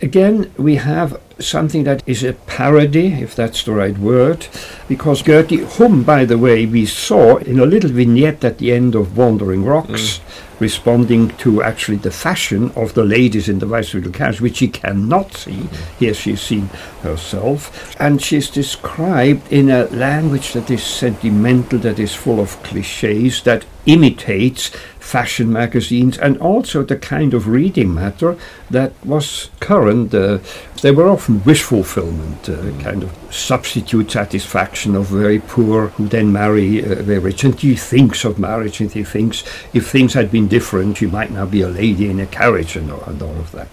Again, 0.00 0.52
we 0.56 0.76
have 0.76 1.20
something 1.40 1.82
that 1.82 2.04
is 2.06 2.22
a 2.22 2.34
parody, 2.34 3.08
if 3.14 3.34
that's 3.34 3.64
the 3.64 3.72
right 3.72 3.98
word, 3.98 4.46
because 4.86 5.22
Gertie, 5.22 5.56
whom, 5.56 6.04
by 6.04 6.24
the 6.24 6.38
way, 6.38 6.64
we 6.64 6.86
saw 6.86 7.38
in 7.38 7.58
a 7.58 7.66
little 7.66 7.90
vignette 7.90 8.44
at 8.44 8.58
the 8.58 8.70
end 8.70 8.94
of 8.94 9.16
Wandering 9.16 9.64
Rocks, 9.64 10.18
mm. 10.18 10.47
Responding 10.60 11.28
to 11.38 11.62
actually 11.62 11.98
the 11.98 12.10
fashion 12.10 12.72
of 12.74 12.94
the 12.94 13.04
ladies 13.04 13.48
in 13.48 13.58
the 13.58 13.66
viceregal 13.66 14.12
carriage, 14.12 14.40
which 14.40 14.56
she 14.56 14.68
cannot 14.68 15.34
see. 15.34 15.68
Here 15.98 16.14
she's 16.14 16.40
seen 16.40 16.68
herself. 17.02 17.94
And 18.00 18.20
she's 18.20 18.50
described 18.50 19.52
in 19.52 19.70
a 19.70 19.84
language 19.84 20.52
that 20.54 20.70
is 20.70 20.82
sentimental, 20.82 21.78
that 21.80 21.98
is 21.98 22.14
full 22.14 22.40
of 22.40 22.60
cliches, 22.62 23.42
that 23.42 23.64
imitates 23.86 24.70
fashion 25.08 25.50
magazines 25.50 26.18
and 26.18 26.36
also 26.38 26.82
the 26.82 26.96
kind 26.96 27.32
of 27.32 27.48
reading 27.48 27.94
matter 27.94 28.36
that 28.70 28.92
was 29.04 29.48
current. 29.58 30.12
Uh, 30.14 30.38
they 30.82 30.90
were 30.90 31.08
often 31.08 31.42
wish 31.44 31.62
fulfillment, 31.62 32.48
uh, 32.48 32.56
kind 32.82 33.02
of 33.02 33.10
substitute 33.30 34.10
satisfaction 34.10 34.94
of 34.94 35.06
very 35.06 35.38
poor 35.40 35.88
who 35.96 36.06
then 36.08 36.30
marry 36.30 36.84
uh, 36.84 37.02
very 37.02 37.18
rich. 37.20 37.42
And 37.44 37.58
he 37.58 37.74
thinks 37.74 38.24
of 38.24 38.38
marriage 38.38 38.80
and 38.82 38.92
he 38.92 39.02
thinks 39.02 39.42
if 39.72 39.88
things 39.88 40.12
had 40.14 40.30
been 40.30 40.46
different, 40.46 40.98
she 40.98 41.06
might 41.06 41.30
now 41.30 41.46
be 41.46 41.62
a 41.62 41.68
lady 41.68 42.10
in 42.10 42.20
a 42.20 42.26
carriage 42.26 42.76
and, 42.76 42.90
all- 42.92 43.04
and 43.06 43.22
all 43.22 43.36
of 43.38 43.50
that. 43.52 43.68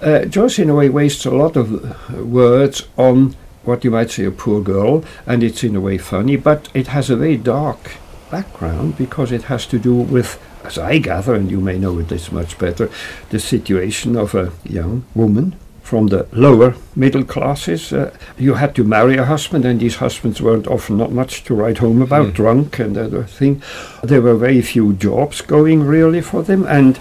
Uh, 0.00 0.24
Joyce, 0.24 0.58
in 0.58 0.70
a 0.70 0.74
way, 0.74 0.88
wastes 0.88 1.26
a 1.26 1.30
lot 1.30 1.56
of 1.56 1.66
uh, 1.84 2.24
words 2.24 2.88
on 2.96 3.36
what 3.64 3.84
you 3.84 3.90
might 3.90 4.10
say 4.10 4.24
a 4.24 4.30
poor 4.30 4.62
girl, 4.62 5.04
and 5.26 5.42
it's 5.42 5.62
in 5.62 5.76
a 5.76 5.80
way 5.80 5.98
funny, 5.98 6.36
but 6.36 6.70
it 6.72 6.86
has 6.86 7.10
a 7.10 7.16
very 7.16 7.36
dark 7.36 7.90
background 8.30 8.96
because 8.96 9.30
it 9.30 9.42
has 9.44 9.66
to 9.66 9.78
do 9.78 9.94
with, 9.94 10.40
as 10.64 10.78
I 10.78 10.98
gather, 10.98 11.34
and 11.34 11.50
you 11.50 11.60
may 11.60 11.78
know 11.78 12.00
this 12.02 12.30
much 12.32 12.58
better, 12.58 12.90
the 13.30 13.38
situation 13.38 14.16
of 14.16 14.34
a 14.34 14.52
young 14.64 15.04
woman 15.14 15.56
from 15.82 16.06
the 16.06 16.26
lower 16.32 16.74
middle 16.94 17.24
classes. 17.24 17.92
Uh, 17.92 18.14
you 18.38 18.54
had 18.54 18.74
to 18.76 18.84
marry 18.84 19.16
a 19.16 19.24
husband, 19.24 19.64
and 19.64 19.80
these 19.80 19.96
husbands 19.96 20.40
weren't 20.40 20.68
often 20.68 20.96
not 20.96 21.10
much 21.10 21.42
to 21.44 21.54
write 21.54 21.78
home 21.78 22.00
about, 22.00 22.32
drunk 22.32 22.78
and 22.78 22.96
other 22.96 23.24
thing. 23.24 23.60
There 24.02 24.22
were 24.22 24.36
very 24.36 24.62
few 24.62 24.92
jobs 24.92 25.40
going 25.40 25.82
really 25.82 26.20
for 26.20 26.42
them, 26.44 26.64
and 26.66 26.98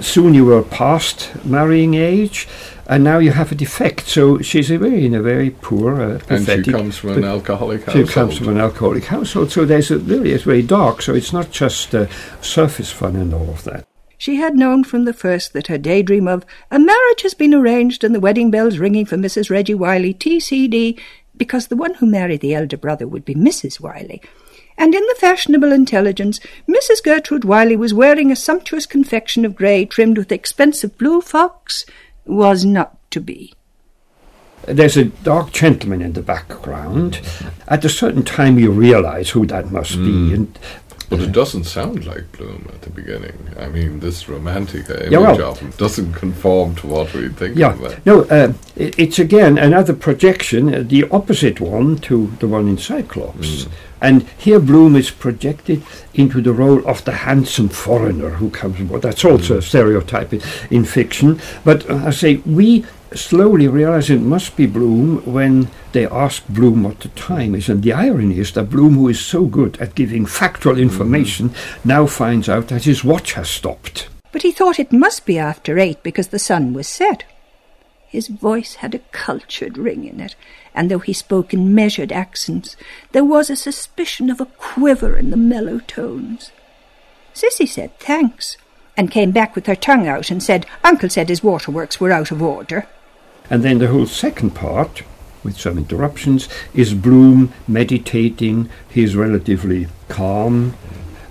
soon 0.00 0.34
you 0.34 0.44
were 0.44 0.62
past 0.62 1.30
marrying 1.44 1.94
age. 1.94 2.48
And 2.90 3.04
now 3.04 3.18
you 3.18 3.32
have 3.32 3.52
a 3.52 3.54
defect, 3.54 4.06
so 4.08 4.38
she's 4.40 4.70
a 4.70 4.78
very 4.78 5.04
in 5.04 5.14
a 5.14 5.20
very 5.20 5.50
poor, 5.50 6.00
uh, 6.00 6.20
And 6.30 6.46
she 6.46 6.62
comes 6.72 6.96
from 6.96 7.10
an 7.10 7.20
but- 7.20 7.28
alcoholic 7.28 7.90
she 7.90 8.04
comes 8.04 8.38
from 8.38 8.48
an 8.48 8.56
alcoholic 8.58 9.04
household, 9.04 9.52
so 9.52 9.66
there's 9.66 9.90
a 9.90 9.98
really 9.98 10.32
it's 10.32 10.44
very 10.44 10.62
dark. 10.62 11.02
So 11.02 11.12
it's 11.14 11.30
not 11.30 11.50
just 11.50 11.94
uh, 11.94 12.06
surface 12.40 12.90
fun 12.90 13.14
and 13.14 13.34
all 13.34 13.50
of 13.50 13.64
that. 13.64 13.86
She 14.16 14.36
had 14.36 14.54
known 14.56 14.84
from 14.84 15.04
the 15.04 15.12
first 15.12 15.52
that 15.52 15.66
her 15.66 15.76
daydream 15.76 16.26
of 16.26 16.46
a 16.70 16.78
marriage 16.78 17.22
has 17.22 17.34
been 17.34 17.52
arranged 17.52 18.02
and 18.04 18.14
the 18.14 18.20
wedding 18.20 18.50
bells 18.50 18.78
ringing 18.78 19.04
for 19.04 19.16
Mrs. 19.18 19.50
Reggie 19.50 19.74
Wylie, 19.74 20.14
TCD, 20.14 20.98
because 21.36 21.66
the 21.66 21.76
one 21.76 21.92
who 21.94 22.06
married 22.06 22.40
the 22.40 22.54
elder 22.54 22.78
brother 22.78 23.06
would 23.06 23.24
be 23.26 23.34
Mrs. 23.34 23.80
Wylie. 23.80 24.22
And 24.78 24.94
in 24.94 25.02
the 25.02 25.16
fashionable 25.18 25.72
intelligence, 25.72 26.38
Mrs. 26.68 27.02
Gertrude 27.02 27.44
Wylie 27.44 27.76
was 27.76 27.92
wearing 27.92 28.30
a 28.30 28.36
sumptuous 28.36 28.86
confection 28.86 29.44
of 29.44 29.56
grey 29.56 29.84
trimmed 29.84 30.16
with 30.16 30.30
expensive 30.30 30.96
blue 30.96 31.20
fox, 31.20 31.84
was 32.24 32.64
not 32.64 32.96
to 33.10 33.20
be. 33.20 33.52
There's 34.66 34.96
a 34.96 35.06
dark 35.06 35.52
gentleman 35.52 36.00
in 36.00 36.12
the 36.12 36.22
background. 36.22 37.20
At 37.66 37.84
a 37.84 37.88
certain 37.88 38.22
time, 38.22 38.58
you 38.58 38.70
realize 38.70 39.30
who 39.30 39.46
that 39.46 39.72
must 39.72 39.96
be, 39.96 40.28
hmm. 40.28 40.34
and 40.34 40.58
But 41.10 41.20
it 41.20 41.32
doesn't 41.32 41.64
sound 41.64 42.04
like 42.04 42.30
Bloom 42.32 42.66
at 42.68 42.82
the 42.82 42.90
beginning. 42.90 43.32
I 43.58 43.68
mean, 43.68 44.00
this 44.00 44.28
romantic 44.28 44.90
image 44.90 45.10
Yeah, 45.10 45.18
well- 45.20 45.52
of 45.52 45.58
him 45.60 45.72
doesn't 45.78 46.12
conform 46.12 46.74
to 46.76 46.86
what 46.86 47.14
we 47.14 47.28
think 47.30 47.56
Yeah, 47.56 47.72
of 47.72 47.82
it. 47.84 47.98
no, 48.04 48.24
uh, 48.24 48.52
it's 48.76 49.18
again 49.18 49.56
another 49.56 49.94
projection, 49.94 50.74
uh, 50.74 50.84
the 50.86 51.06
opposite 51.10 51.60
one 51.60 51.96
to 52.00 52.30
the 52.40 52.46
one 52.46 52.68
in 52.68 52.76
Cyclops. 52.76 53.66
And 54.02 54.26
here 54.36 54.60
Bloom 54.60 54.94
is 54.96 55.10
projected 55.10 55.82
into 56.14 56.40
the 56.42 56.52
role 56.52 56.86
of 56.86 57.02
the 57.04 57.12
handsome 57.12 57.68
foreigner 57.70 58.30
who 58.30 58.50
comes 58.50 58.78
aboard. 58.78 59.02
That's 59.02 59.24
also 59.24 59.56
a 59.58 59.62
stereotype 59.62 60.32
in, 60.34 60.42
in 60.70 60.84
fiction. 60.84 61.40
But 61.64 61.88
uh, 61.90 62.02
I 62.06 62.10
say, 62.10 62.36
we 62.46 62.84
slowly 63.14 63.68
realize 63.68 64.10
it 64.10 64.20
must 64.20 64.56
be 64.56 64.66
Bloom 64.66 65.18
when 65.24 65.68
they 65.92 66.06
ask 66.06 66.46
Bloom 66.48 66.82
what 66.82 67.00
the 67.00 67.08
time 67.08 67.54
is. 67.54 67.68
And 67.68 67.82
the 67.82 67.92
irony 67.92 68.38
is 68.38 68.52
that 68.52 68.70
Bloom, 68.70 68.94
who 68.94 69.08
is 69.08 69.20
so 69.20 69.46
good 69.46 69.80
at 69.80 69.94
giving 69.94 70.26
factual 70.26 70.74
mm-hmm. 70.74 70.82
information, 70.82 71.50
now 71.84 72.06
finds 72.06 72.48
out 72.48 72.68
that 72.68 72.84
his 72.84 73.04
watch 73.04 73.32
has 73.32 73.48
stopped. 73.48 74.08
But 74.32 74.42
he 74.42 74.52
thought 74.52 74.78
it 74.78 74.92
must 74.92 75.26
be 75.26 75.38
after 75.38 75.78
eight 75.78 76.02
because 76.02 76.28
the 76.28 76.38
sun 76.38 76.72
was 76.72 76.86
set. 76.86 77.24
His 78.06 78.28
voice 78.28 78.76
had 78.76 78.94
a 78.94 79.00
cultured 79.12 79.76
ring 79.76 80.04
in 80.04 80.20
it, 80.20 80.34
and 80.74 80.90
though 80.90 80.98
he 80.98 81.12
spoke 81.12 81.52
in 81.52 81.74
measured 81.74 82.12
accents, 82.12 82.76
there 83.12 83.24
was 83.24 83.50
a 83.50 83.56
suspicion 83.56 84.30
of 84.30 84.40
a 84.40 84.46
quiver 84.46 85.16
in 85.16 85.30
the 85.30 85.36
mellow 85.36 85.80
tones. 85.80 86.50
Cissy 87.34 87.66
said 87.66 87.98
thanks, 87.98 88.56
and 88.98 89.12
came 89.12 89.30
back 89.30 89.54
with 89.54 89.66
her 89.66 89.76
tongue 89.76 90.08
out 90.08 90.30
and 90.30 90.42
said 90.42 90.66
Uncle 90.82 91.08
said 91.08 91.28
his 91.28 91.42
waterworks 91.42 92.00
were 92.00 92.10
out 92.10 92.32
of 92.32 92.42
order. 92.42 92.86
And 93.50 93.62
then 93.62 93.78
the 93.78 93.88
whole 93.88 94.06
second 94.06 94.50
part, 94.50 95.02
with 95.42 95.58
some 95.58 95.78
interruptions, 95.78 96.48
is 96.74 96.94
Bloom 96.94 97.52
meditating. 97.66 98.68
He's 98.90 99.16
relatively 99.16 99.88
calm. 100.08 100.74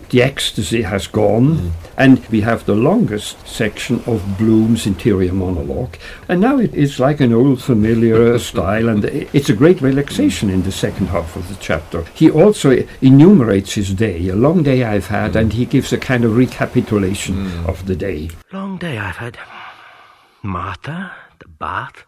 The 0.09 0.23
ecstasy 0.23 0.83
has 0.83 1.05
gone. 1.05 1.57
Mm. 1.57 1.71
And 1.97 2.25
we 2.27 2.41
have 2.41 2.65
the 2.65 2.75
longest 2.75 3.45
section 3.47 4.01
of 4.05 4.37
Bloom's 4.37 4.85
interior 4.85 5.33
monologue. 5.33 5.97
And 6.29 6.39
now 6.39 6.59
it 6.59 6.73
is 6.73 6.99
like 6.99 7.19
an 7.19 7.33
old 7.33 7.61
familiar 7.61 8.37
style, 8.51 8.87
and 8.87 9.03
it's 9.03 9.49
a 9.49 9.55
great 9.55 9.81
relaxation 9.81 10.49
in 10.49 10.61
the 10.61 10.71
second 10.71 11.07
half 11.07 11.35
of 11.35 11.49
the 11.49 11.55
chapter. 11.55 12.03
He 12.13 12.29
also 12.29 12.85
enumerates 13.01 13.73
his 13.73 13.93
day, 13.93 14.29
a 14.29 14.35
long 14.35 14.63
day 14.63 14.83
I've 14.83 15.07
had, 15.07 15.35
and 15.35 15.53
he 15.53 15.65
gives 15.65 15.91
a 15.91 15.97
kind 15.97 16.23
of 16.23 16.37
recapitulation 16.37 17.35
mm. 17.35 17.67
of 17.67 17.85
the 17.87 17.95
day. 17.95 18.29
Long 18.53 18.77
day 18.77 18.97
I've 18.97 19.17
had. 19.17 19.37
Martha, 20.43 21.13
the 21.39 21.47
bath, 21.47 22.05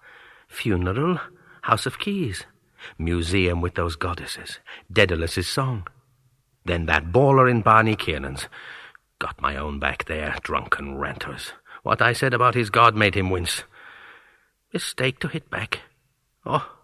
funeral, 0.49 1.19
house 1.61 1.85
of 1.85 1.99
Keyes, 1.99 2.45
museum 2.97 3.61
with 3.61 3.75
those 3.75 3.95
goddesses, 3.95 4.59
Dedalus's 4.91 5.47
song. 5.47 5.87
Then 6.65 6.85
that 6.87 7.11
bawler 7.11 7.47
in 7.47 7.61
Barney 7.61 7.95
Kiernan's. 7.95 8.47
Got 9.19 9.41
my 9.41 9.55
own 9.55 9.79
back 9.79 10.05
there, 10.05 10.35
drunken 10.43 10.97
ranters. 10.97 11.53
What 11.83 12.01
I 12.01 12.13
said 12.13 12.33
about 12.33 12.55
his 12.55 12.69
god 12.69 12.95
made 12.95 13.15
him 13.15 13.29
wince. 13.29 13.63
Mistake 14.73 15.19
to 15.19 15.27
hit 15.27 15.49
back. 15.49 15.79
Oh, 16.45 16.75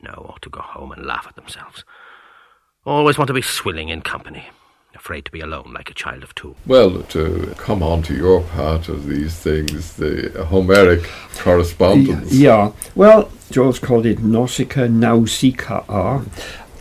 no, 0.00 0.10
ought 0.10 0.42
to 0.42 0.50
go 0.50 0.60
home 0.60 0.92
and 0.92 1.04
laugh 1.04 1.26
at 1.28 1.36
themselves. 1.36 1.84
Always 2.84 3.18
want 3.18 3.28
to 3.28 3.34
be 3.34 3.42
swilling 3.42 3.88
in 3.88 4.02
company. 4.02 4.48
Afraid 4.94 5.24
to 5.24 5.30
be 5.30 5.40
alone 5.40 5.72
like 5.72 5.90
a 5.90 5.94
child 5.94 6.22
of 6.22 6.34
two. 6.34 6.56
Well, 6.66 7.02
to 7.04 7.54
come 7.56 7.82
on 7.82 8.02
to 8.02 8.14
your 8.14 8.42
part 8.42 8.88
of 8.88 9.06
these 9.06 9.34
things, 9.34 9.94
the 9.96 10.46
Homeric 10.48 11.08
correspondence. 11.36 12.32
Yeah, 12.34 12.72
well, 12.94 13.30
Joyce 13.50 13.78
called 13.78 14.04
it 14.04 14.18
Nausicaa, 14.18 14.88
Nausicaa. 14.88 16.22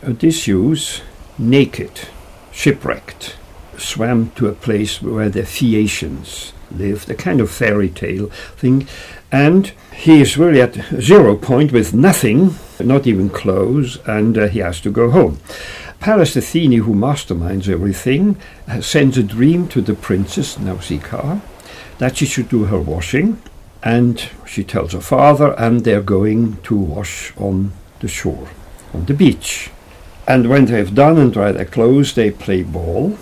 Odysseus, 0.04 1.02
naked, 1.38 2.08
shipwrecked, 2.52 3.36
swam 3.78 4.32
to 4.32 4.48
a 4.48 4.54
place 4.54 5.02
where 5.02 5.30
the 5.30 5.46
Phaeacians 5.46 6.54
lived, 6.72 7.10
a 7.10 7.16
kind 7.16 7.42
of 7.42 7.52
fairy 7.52 7.90
tale 7.90 8.28
thing, 8.58 8.88
and 9.32 9.72
he 9.94 10.22
is 10.22 10.38
really 10.38 10.62
at 10.62 10.76
zero 11.00 11.36
point 11.36 11.72
with 11.72 11.94
nothing, 11.94 12.56
not 12.80 13.08
even 13.08 13.30
clothes, 13.30 13.98
and 14.08 14.38
uh, 14.38 14.48
he 14.48 14.60
has 14.60 14.80
to 14.82 14.92
go 14.92 15.10
home. 15.10 15.40
Pallas 16.00 16.36
Athene, 16.36 16.82
who 16.84 16.94
masterminds 16.94 17.68
everything, 17.68 18.38
uh, 18.68 18.80
sends 18.80 19.18
a 19.18 19.24
dream 19.24 19.68
to 19.68 19.82
the 19.82 19.94
princess 19.94 20.58
Nausicaa 20.58 21.40
that 21.98 22.16
she 22.18 22.26
should 22.26 22.48
do 22.48 22.66
her 22.66 22.80
washing, 22.80 23.42
and 23.84 24.30
she 24.46 24.64
tells 24.64 24.94
her 24.94 25.02
father, 25.02 25.54
and 25.58 25.84
they're 25.84 26.02
going 26.02 26.58
to 26.64 26.76
wash 26.76 27.34
on 27.38 27.74
the 28.00 28.08
shore, 28.08 28.48
on 28.94 29.06
the 29.06 29.14
beach. 29.14 29.72
And 30.26 30.50
when 30.50 30.66
they've 30.66 30.94
done 30.94 31.18
and 31.18 31.34
dried 31.34 31.56
their 31.56 31.66
clothes, 31.66 32.14
they 32.14 32.32
play 32.32 32.64
ball, 32.64 33.18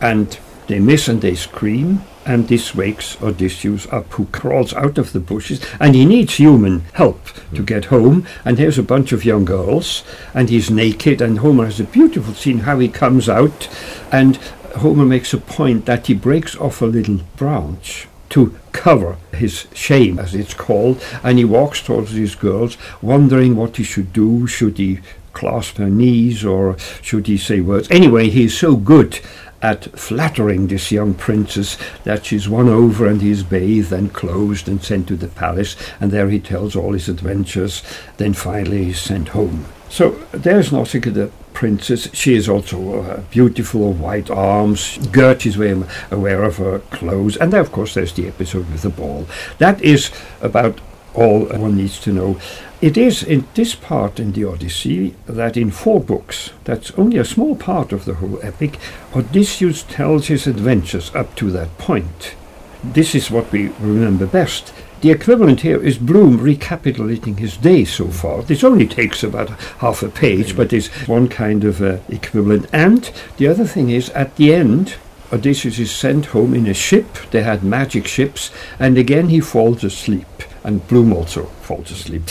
and 0.00 0.38
they 0.68 0.78
miss 0.78 1.08
and 1.08 1.20
they 1.20 1.34
scream, 1.34 2.02
and 2.30 2.46
this 2.46 2.76
wakes 2.76 3.20
Odysseus 3.20 3.88
up, 3.88 4.06
who 4.12 4.26
crawls 4.26 4.72
out 4.74 4.98
of 4.98 5.12
the 5.12 5.18
bushes, 5.18 5.60
and 5.80 5.96
he 5.96 6.04
needs 6.04 6.36
human 6.36 6.82
help 6.92 7.26
to 7.52 7.60
get 7.60 7.86
home. 7.86 8.24
And 8.44 8.56
here's 8.56 8.78
a 8.78 8.84
bunch 8.84 9.10
of 9.10 9.24
young 9.24 9.44
girls, 9.44 10.04
and 10.32 10.48
he's 10.48 10.70
naked, 10.70 11.20
and 11.20 11.40
Homer 11.40 11.64
has 11.64 11.80
a 11.80 11.84
beautiful 11.84 12.34
scene 12.34 12.60
how 12.60 12.78
he 12.78 12.86
comes 12.86 13.28
out, 13.28 13.68
and 14.12 14.36
Homer 14.76 15.04
makes 15.04 15.34
a 15.34 15.38
point 15.38 15.86
that 15.86 16.06
he 16.06 16.14
breaks 16.14 16.54
off 16.54 16.80
a 16.80 16.86
little 16.86 17.18
branch 17.34 18.06
to 18.28 18.56
cover 18.72 19.16
his 19.32 19.66
shame, 19.74 20.18
as 20.18 20.34
it's 20.34 20.54
called, 20.54 21.02
and 21.22 21.38
he 21.38 21.44
walks 21.44 21.82
towards 21.82 22.12
these 22.12 22.34
girls, 22.34 22.76
wondering 23.02 23.56
what 23.56 23.76
he 23.76 23.82
should 23.82 24.12
do. 24.12 24.46
Should 24.46 24.78
he 24.78 25.00
clasp 25.32 25.76
her 25.76 25.88
knees 25.88 26.44
or 26.44 26.76
should 27.02 27.26
he 27.26 27.38
say 27.38 27.60
words? 27.60 27.90
Anyway, 27.90 28.28
he's 28.28 28.58
so 28.58 28.76
good 28.76 29.20
at 29.62 29.84
flattering 29.98 30.66
this 30.66 30.90
young 30.90 31.14
princess 31.14 31.76
that 32.04 32.24
she's 32.24 32.48
won 32.48 32.68
over 32.68 33.06
and 33.06 33.20
he's 33.20 33.42
bathed 33.42 33.92
and 33.92 34.12
clothed 34.12 34.66
and 34.68 34.82
sent 34.82 35.08
to 35.08 35.16
the 35.16 35.28
palace, 35.28 35.76
and 36.00 36.10
there 36.10 36.30
he 36.30 36.40
tells 36.40 36.74
all 36.74 36.92
his 36.92 37.08
adventures. 37.08 37.82
Then 38.16 38.32
finally 38.32 38.84
he's 38.84 39.00
sent 39.00 39.28
home. 39.28 39.66
So 39.90 40.10
there's 40.30 40.70
Nausicaa 40.72 41.10
the 41.10 41.30
princess. 41.52 42.08
She 42.14 42.34
is 42.34 42.48
also 42.48 43.02
uh, 43.02 43.20
beautiful, 43.30 43.92
white 43.92 44.30
arms. 44.30 44.98
Gert 45.08 45.44
is 45.44 45.56
very 45.56 45.82
aware 46.10 46.44
of 46.44 46.58
her 46.58 46.78
clothes. 46.90 47.36
And 47.36 47.52
then, 47.52 47.60
of 47.60 47.72
course, 47.72 47.94
there's 47.94 48.12
the 48.12 48.28
episode 48.28 48.70
with 48.70 48.82
the 48.82 48.88
ball. 48.88 49.26
That 49.58 49.82
is 49.82 50.10
about 50.40 50.80
all 51.12 51.46
one 51.46 51.76
needs 51.76 51.98
to 52.00 52.12
know. 52.12 52.40
It 52.80 52.96
is 52.96 53.22
in 53.22 53.46
this 53.54 53.74
part 53.74 54.20
in 54.20 54.32
the 54.32 54.44
Odyssey 54.44 55.16
that 55.26 55.56
in 55.56 55.70
four 55.70 56.00
books, 56.00 56.50
that's 56.64 56.92
only 56.92 57.18
a 57.18 57.24
small 57.24 57.56
part 57.56 57.92
of 57.92 58.04
the 58.04 58.14
whole 58.14 58.38
epic, 58.42 58.78
Odysseus 59.14 59.82
tells 59.82 60.28
his 60.28 60.46
adventures 60.46 61.14
up 61.14 61.34
to 61.34 61.50
that 61.50 61.76
point. 61.78 62.36
This 62.82 63.14
is 63.14 63.30
what 63.30 63.52
we 63.52 63.68
remember 63.80 64.24
best. 64.24 64.72
The 65.00 65.10
equivalent 65.10 65.62
here 65.62 65.82
is 65.82 65.96
Bloom 65.96 66.36
recapitulating 66.36 67.38
his 67.38 67.56
day 67.56 67.86
so 67.86 68.08
far. 68.08 68.42
This 68.42 68.62
only 68.62 68.86
takes 68.86 69.22
about 69.22 69.48
half 69.78 70.02
a 70.02 70.10
page, 70.10 70.54
but 70.54 70.74
is 70.74 70.88
one 71.08 71.26
kind 71.26 71.64
of 71.64 71.80
uh, 71.80 72.00
equivalent. 72.10 72.66
And 72.70 73.10
the 73.38 73.48
other 73.48 73.64
thing 73.64 73.88
is, 73.88 74.10
at 74.10 74.36
the 74.36 74.52
end, 74.52 74.96
Odysseus 75.32 75.78
is 75.78 75.90
sent 75.90 76.26
home 76.26 76.52
in 76.52 76.66
a 76.66 76.74
ship. 76.74 77.16
They 77.30 77.42
had 77.42 77.64
magic 77.64 78.06
ships, 78.06 78.50
and 78.78 78.98
again 78.98 79.30
he 79.30 79.40
falls 79.40 79.84
asleep. 79.84 80.26
And 80.64 80.86
Bloom 80.86 81.14
also 81.14 81.44
falls 81.62 81.90
asleep. 81.90 82.24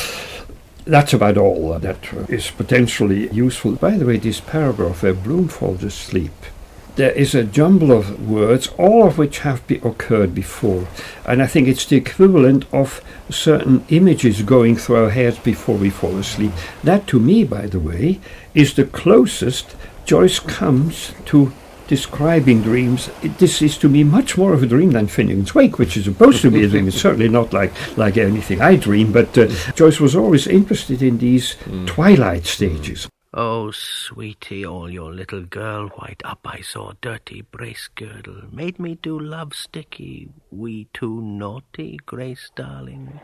That's 0.85 1.13
about 1.13 1.37
all 1.37 1.79
that 1.79 2.13
uh, 2.13 2.25
is 2.29 2.51
potentially 2.51 3.31
useful. 3.31 3.77
By 3.77 3.97
the 3.97 4.05
way, 4.05 4.17
this 4.17 4.41
paragraph 4.41 5.01
where 5.01 5.15
Bloom 5.15 5.47
falls 5.47 5.83
asleep, 5.83 6.33
there 6.99 7.11
is 7.23 7.33
a 7.33 7.43
jumble 7.59 7.91
of 7.99 8.29
words, 8.29 8.67
all 8.77 9.07
of 9.07 9.17
which 9.17 9.39
have 9.39 9.65
be 9.67 9.77
occurred 9.91 10.35
before. 10.35 10.83
And 11.25 11.41
I 11.41 11.47
think 11.47 11.67
it's 11.67 11.85
the 11.85 11.95
equivalent 11.95 12.65
of 12.73 13.01
certain 13.29 13.85
images 13.89 14.41
going 14.55 14.75
through 14.75 14.97
our 15.03 15.09
heads 15.09 15.39
before 15.39 15.77
we 15.77 15.89
fall 15.89 16.17
asleep. 16.17 16.51
That, 16.83 17.07
to 17.07 17.19
me, 17.19 17.43
by 17.45 17.67
the 17.67 17.79
way, 17.79 18.19
is 18.53 18.73
the 18.73 18.85
closest 18.85 19.75
Joyce 20.05 20.39
comes 20.39 21.13
to 21.31 21.51
describing 21.87 22.61
dreams. 22.61 23.09
It- 23.23 23.37
This 23.37 23.61
is 23.61 23.77
to 23.77 23.87
me 23.89 24.03
much 24.03 24.37
more 24.37 24.53
of 24.53 24.61
a 24.63 24.67
dream 24.73 24.91
than 24.91 25.07
Finnegans 25.07 25.53
Wake, 25.55 25.79
which 25.79 25.95
is 25.97 26.05
supposed 26.05 26.41
to 26.41 26.51
be 26.51 26.63
a 26.63 26.67
dream. 26.67 26.87
It's 26.87 27.01
certainly 27.07 27.29
not 27.29 27.53
like, 27.53 27.71
like 27.97 28.17
anything 28.17 28.59
I 28.61 28.75
dream, 28.75 29.11
but 29.11 29.37
uh, 29.37 29.47
Joyce 29.79 29.99
was 29.99 30.15
always 30.15 30.45
interested 30.47 31.01
in 31.01 31.17
these 31.19 31.55
twilight 31.85 32.45
stages. 32.45 33.07
Oh, 33.31 33.69
sweetie, 33.69 34.65
all 34.65 34.89
your 34.89 35.13
little 35.13 35.43
girl 35.43 35.89
white 35.89 36.23
up 36.25 36.39
I 36.45 36.61
saw 36.61 36.93
dirty 36.99 37.41
brace 37.41 37.87
girdle 37.93 38.41
made 38.51 38.79
me 38.79 38.95
do 38.95 39.19
love 39.19 39.53
sticky, 39.53 40.29
we 40.49 40.85
too 40.95 41.21
naughty, 41.21 41.99
Grace 42.07 42.49
darling. 42.55 43.19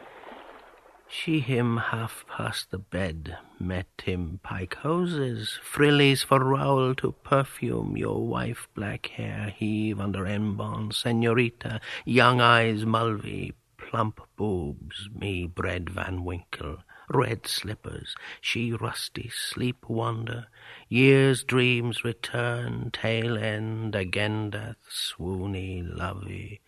She 1.08 1.40
him 1.40 1.78
half 1.78 2.24
past 2.28 2.70
the 2.70 2.78
bed, 2.78 3.36
met 3.60 3.88
him 4.04 4.40
pike 4.44 4.76
hoses, 4.76 5.58
frillies 5.64 6.22
for 6.22 6.40
Raoul 6.40 6.94
to 6.96 7.14
perfume 7.24 7.98
your 7.98 8.28
wife 8.28 8.68
black 8.76 9.08
hair 9.08 9.56
heave 9.58 10.00
under 10.00 10.28
embon, 10.28 10.92
senorita, 10.92 11.82
young 12.06 12.42
eyes 12.42 12.86
mulvey, 12.86 13.54
plump 13.78 14.20
boobs, 14.36 15.10
me 15.16 15.48
bread 15.48 15.90
Van 15.90 16.24
Winkle, 16.24 16.78
red 17.10 17.48
slippers, 17.48 18.16
she 18.42 18.74
rusty 18.74 19.30
sleep 19.34 19.88
wander, 19.88 20.48
year's 20.90 21.44
dreams 21.44 22.04
return, 22.04 22.92
tail 22.92 23.38
end 23.38 23.94
Agendath, 23.94 24.76
swoony 24.92 25.84
lovey. 25.86 26.62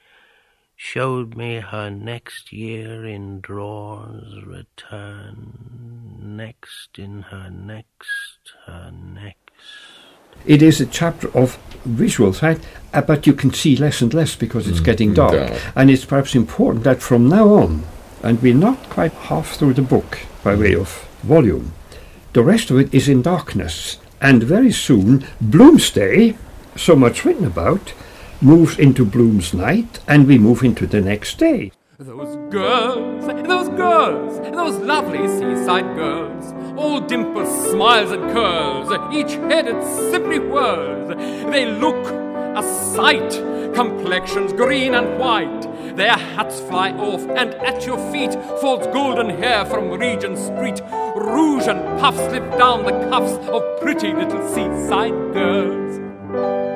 Showed 0.76 1.36
me 1.36 1.56
her 1.56 1.90
next 1.90 2.54
year 2.54 3.04
in 3.04 3.42
drawers 3.42 4.44
return, 4.46 5.58
next 6.22 7.00
in 7.00 7.24
her 7.24 7.50
next, 7.50 8.54
her 8.68 8.92
next. 8.92 9.38
It 10.46 10.62
is 10.62 10.80
a 10.80 10.86
chapter 10.86 11.36
of 11.36 11.58
visuals, 11.88 12.42
right? 12.42 12.60
Uh, 12.94 13.02
but 13.02 13.26
you 13.26 13.34
can 13.34 13.54
see 13.54 13.76
less 13.76 14.02
and 14.02 14.14
less 14.14 14.36
because 14.36 14.68
it's 14.68 14.80
getting 14.80 15.14
dark. 15.14 15.34
dark. 15.34 15.62
And 15.76 15.90
it's 15.90 16.06
perhaps 16.06 16.36
important 16.36 16.84
that 16.84 17.02
from 17.02 17.28
now 17.28 17.50
on, 17.50 17.84
and 18.24 18.42
we're 18.42 18.54
not 18.54 18.90
quite 18.90 19.14
half 19.14 19.56
through 19.56 19.74
the 19.74 19.82
book 19.82 20.20
by 20.44 20.56
way 20.56 20.74
of 20.74 21.08
volume, 21.24 21.74
the 22.34 22.44
rest 22.44 22.72
of 22.72 22.80
it 22.80 22.94
is 22.94 23.10
in 23.10 23.22
darkness. 23.22 23.98
And 24.22 24.44
very 24.44 24.72
soon, 24.72 25.26
Bloomsday, 25.42 26.38
so 26.76 26.96
much 26.96 27.26
written 27.26 27.46
about, 27.46 27.94
moves 28.42 28.78
into 28.78 29.06
Bloom's 29.06 29.54
night, 29.54 30.00
and 30.08 30.28
we 30.28 30.38
move 30.38 30.64
into 30.64 30.88
the 30.88 31.02
next 31.02 31.38
day. 31.38 31.72
Those 32.00 32.38
girls, 32.52 33.26
those 33.26 33.70
girls, 33.70 34.40
those 34.56 34.76
lovely 34.78 35.28
seaside 35.28 35.96
girls, 35.96 36.54
all 36.78 37.02
dimples, 37.02 37.72
smiles, 37.72 38.12
and 38.12 38.32
curls, 38.32 38.92
each 39.12 39.32
head 39.32 39.66
headed 39.66 39.84
simply 40.12 40.38
whirls. 40.38 41.10
They 41.52 41.66
look 41.66 42.06
a 42.56 42.62
sight, 42.96 43.34
complexions 43.74 44.54
green 44.54 44.96
and 44.96 45.20
white. 45.20 45.96
Their 45.96 46.18
hats 46.18 46.60
fly 46.62 46.92
off, 46.92 47.22
and 47.30 47.54
at 47.56 47.86
your 47.86 47.98
feet 48.12 48.34
falls 48.62 48.86
golden 48.88 49.30
hair 49.30 49.66
from 49.66 49.90
Regent 49.92 50.38
Street. 50.38 50.82
Rouge 51.16 51.68
and 51.68 52.00
puffs 52.00 52.18
slip 52.18 52.50
down 52.58 52.86
the 52.86 52.92
cuffs 53.10 53.34
of 53.50 53.64
pretty 53.82 54.14
little 54.14 54.48
seaside 54.50 55.34
girls. 55.34 56.67